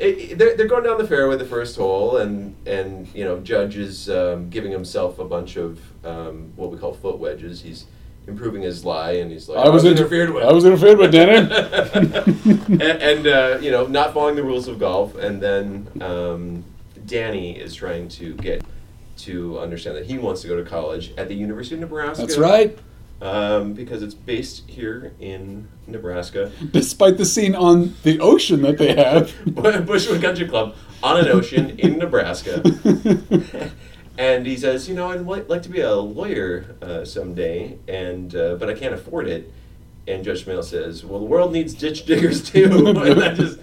[0.00, 3.76] it, they're, they're going down the fairway the first hole, and and you know Judge
[3.76, 7.62] is um, giving himself a bunch of um, what we call foot wedges.
[7.62, 7.86] He's
[8.26, 10.44] improving his lie, and he's like, I was inter- interfered with.
[10.44, 11.36] I was interfered with, Danny.
[12.82, 16.64] and and uh, you know, not following the rules of golf, and then um,
[17.06, 18.64] Danny is trying to get
[19.18, 22.24] to understand that he wants to go to college at the University of Nebraska.
[22.24, 22.78] That's right.
[23.22, 26.50] Um, because it's based here in Nebraska.
[26.70, 29.28] Despite the scene on the ocean that they have.
[29.44, 32.62] Bushwood Country Club on an ocean in Nebraska.
[34.18, 38.34] and he says, you know, I'd li- like to be a lawyer uh, someday, and
[38.34, 39.52] uh, but I can't afford it.
[40.08, 42.86] And Judge Smale says, well, the world needs ditch diggers too.
[42.88, 43.60] and I just,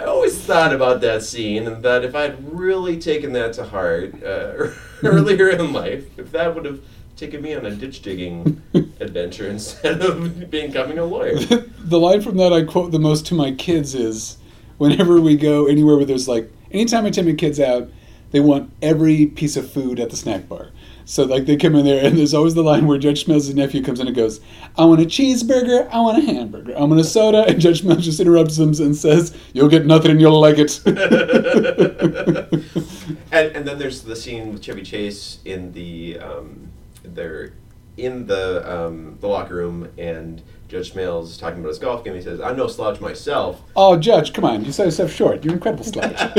[0.00, 4.22] I always thought about that scene and that if I'd really taken that to heart
[4.22, 4.70] uh,
[5.02, 6.80] earlier in life, if that would have
[7.18, 8.62] taken me on a ditch digging
[9.00, 11.38] adventure instead of becoming a lawyer.
[11.38, 14.38] the line from that I quote the most to my kids is
[14.78, 17.90] whenever we go anywhere where there's like anytime I take my kids out,
[18.30, 20.68] they want every piece of food at the snack bar.
[21.06, 23.82] So like they come in there and there's always the line where Judge Smails' nephew
[23.82, 24.42] comes in and goes,
[24.76, 28.02] I want a cheeseburger, I want a hamburger, I want a soda, and Judge Smails
[28.02, 30.78] just interrupts them and says, You'll get nothing and you'll like it.
[33.32, 36.68] and, and then there's the scene with Chevy Chase in the um,
[37.14, 37.52] they're
[37.96, 42.14] in the um, the locker room and Judge Smails is talking about his golf game.
[42.14, 45.44] He says, "I'm no slouch myself." oh, Judge, come on, you sell yourself short.
[45.44, 46.16] You're an incredible slouch.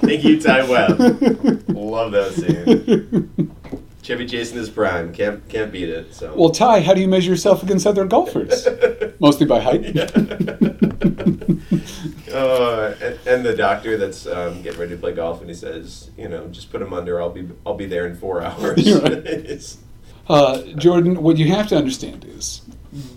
[0.00, 0.98] Thank you, Ty Webb.
[1.68, 3.54] Love that scene.
[4.02, 6.14] Chevy Chase in his prime can't can't beat it.
[6.14, 8.66] So well, Ty, how do you measure yourself against other golfers?
[9.20, 9.84] Mostly by height.
[12.32, 16.10] uh, and, and the doctor that's um, getting ready to play golf, and he says,
[16.16, 17.20] "You know, just put him under.
[17.20, 19.78] I'll be I'll be there in four hours."
[20.28, 20.38] Right.
[20.60, 22.62] It's- Uh, Jordan, what you have to understand is,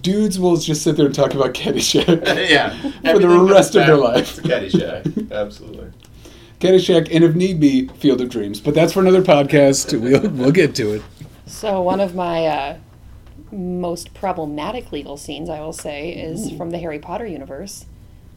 [0.02, 2.70] dudes will just sit there and talk about Caddyshack yeah,
[3.14, 4.36] for the rest of their back life.
[4.36, 5.92] to Caddyshack, absolutely.
[6.60, 8.60] Caddyshack, and if need be, Field of Dreams.
[8.62, 10.00] But that's for another podcast.
[10.00, 11.02] We'll we'll get to it.
[11.48, 12.78] So one of my uh,
[13.52, 17.86] most problematic legal scenes, I will say, is from the Harry Potter universe.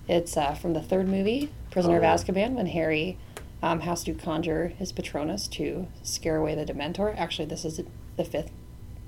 [0.09, 1.99] It's uh, from the third movie, Prisoner Oh.
[1.99, 3.19] of Azkaban, when Harry
[3.63, 7.15] um, has to conjure his Patronus to scare away the Dementor.
[7.19, 7.81] Actually, this is
[8.17, 8.51] the fifth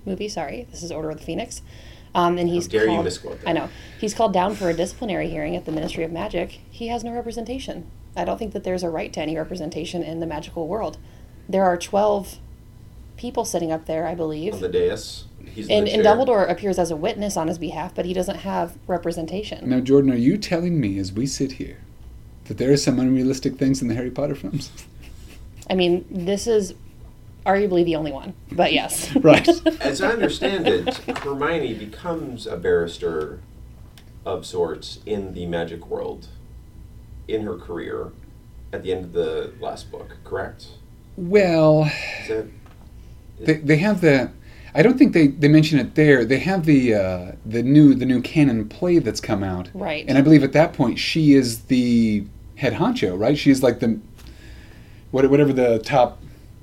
[0.06, 0.28] movie.
[0.28, 1.62] Sorry, this is Order of the Phoenix.
[2.14, 3.48] Um, and he's dare you misquote that.
[3.48, 3.68] I know
[4.00, 6.60] he's called down for a disciplinary hearing at the Ministry of Magic.
[6.70, 7.90] He has no representation.
[8.16, 10.96] I don't think that there's a right to any representation in the magical world.
[11.46, 12.38] There are twelve
[13.18, 14.54] people sitting up there, I believe.
[14.54, 16.02] On the dais, he's And, the and.
[16.04, 19.68] Dumbledore appears as a witness on his behalf, but he doesn't have representation.
[19.68, 21.78] Now, Jordan, are you telling me as we sit here
[22.44, 24.70] that there are some unrealistic things in the Harry Potter films?
[25.68, 26.74] I mean, this is
[27.46, 29.14] arguably the only one, but yes.
[29.22, 29.48] right.
[29.80, 33.40] As I understand it, Hermione becomes a barrister
[34.24, 36.28] of sorts in the magic world
[37.28, 38.12] in her career
[38.72, 40.66] at the end of the last book, correct?
[41.16, 41.84] Well,
[42.22, 42.46] Is that
[43.40, 44.30] they, they have the.
[44.74, 46.26] I don't think they, they mention it there.
[46.26, 50.04] They have the uh, the new the new canon play that's come out, Right.
[50.06, 52.26] and I believe at that point she is the
[52.56, 53.38] head honcho, right?
[53.38, 53.98] She is like the
[55.12, 56.20] whatever the top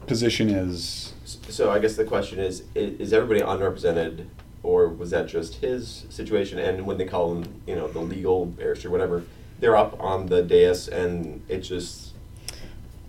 [0.08, 1.14] position is.
[1.50, 1.72] so?
[1.72, 4.30] I guess the question is: Is everybody unrepresented,
[4.64, 6.60] or was that just his situation?
[6.60, 9.24] And when they call him, you know, the legal barrister, whatever,
[9.60, 12.14] they're up on the dais, and it's just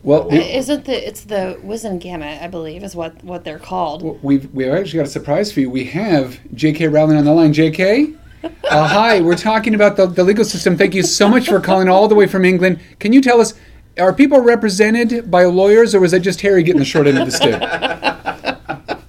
[0.03, 4.03] Well, I- it- Isn't the it's the Wizengamot, I believe, is what what they're called.
[4.03, 5.71] Well, We've we've actually got a surprise for you.
[5.71, 6.89] We have J.K.
[6.89, 7.53] Rowling on the line.
[7.53, 8.13] J.K.
[8.71, 10.77] Uh, hi, we're talking about the, the legal system.
[10.77, 12.79] Thank you so much for calling all the way from England.
[12.99, 13.55] Can you tell us,
[13.99, 17.27] are people represented by lawyers, or was that just Harry getting the short end of
[17.27, 17.61] the stick?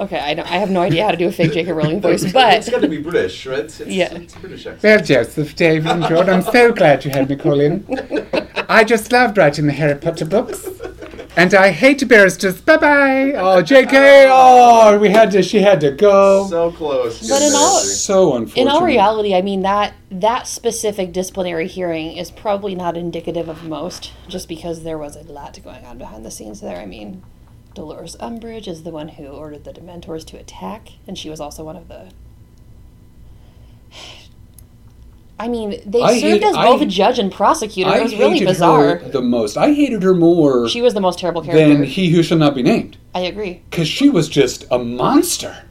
[0.00, 1.70] Okay, I don't, I have no idea how to do a fake J.K.
[1.70, 3.60] Rowling voice, but it's got to be British, right?
[3.60, 4.12] It's, it's, Yeah.
[4.14, 4.82] it's British accent.
[4.82, 7.86] Well, Joseph, David, and George, I'm so glad you had me call in.
[8.68, 10.66] I just loved writing the Harry Potter books.
[11.34, 12.60] And I hate barristers.
[12.60, 13.32] Bye bye.
[13.34, 14.26] Oh, J.K.
[14.30, 15.42] Oh, we had to.
[15.42, 16.46] She had to go.
[16.48, 17.26] So close.
[17.26, 18.60] But in all- So unfortunate.
[18.62, 23.64] in all reality, I mean that that specific disciplinary hearing is probably not indicative of
[23.64, 26.76] most, just because there was a lot going on behind the scenes there.
[26.78, 27.22] I mean,
[27.74, 31.64] Dolores Umbridge is the one who ordered the Dementors to attack, and she was also
[31.64, 32.10] one of the.
[35.38, 37.90] I mean, they I served hate- as both I- a judge and prosecutor.
[37.90, 38.96] I it was really bizarre.
[38.98, 39.56] her the most.
[39.56, 41.68] I hated her more She was the most terrible character.
[41.74, 43.62] than he who shall not be named, I agree.
[43.70, 45.64] because she was just a monster.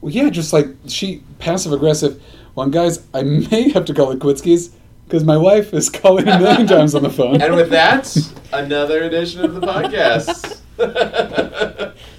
[0.00, 2.22] Well, yeah, just like she passive aggressive.
[2.54, 4.70] Well, guys, I may have to call it Kwitskis
[5.06, 7.42] because my wife is calling a million times on the phone.
[7.42, 8.16] And with that,
[8.52, 10.60] another edition of the podcast.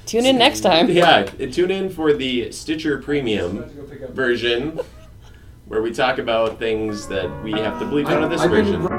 [0.06, 0.90] Tune in next time.
[0.90, 3.64] yeah, tune in for the Stitcher Premium
[4.12, 4.80] version,
[5.68, 8.97] where we talk about things that we have to bleep out of this version.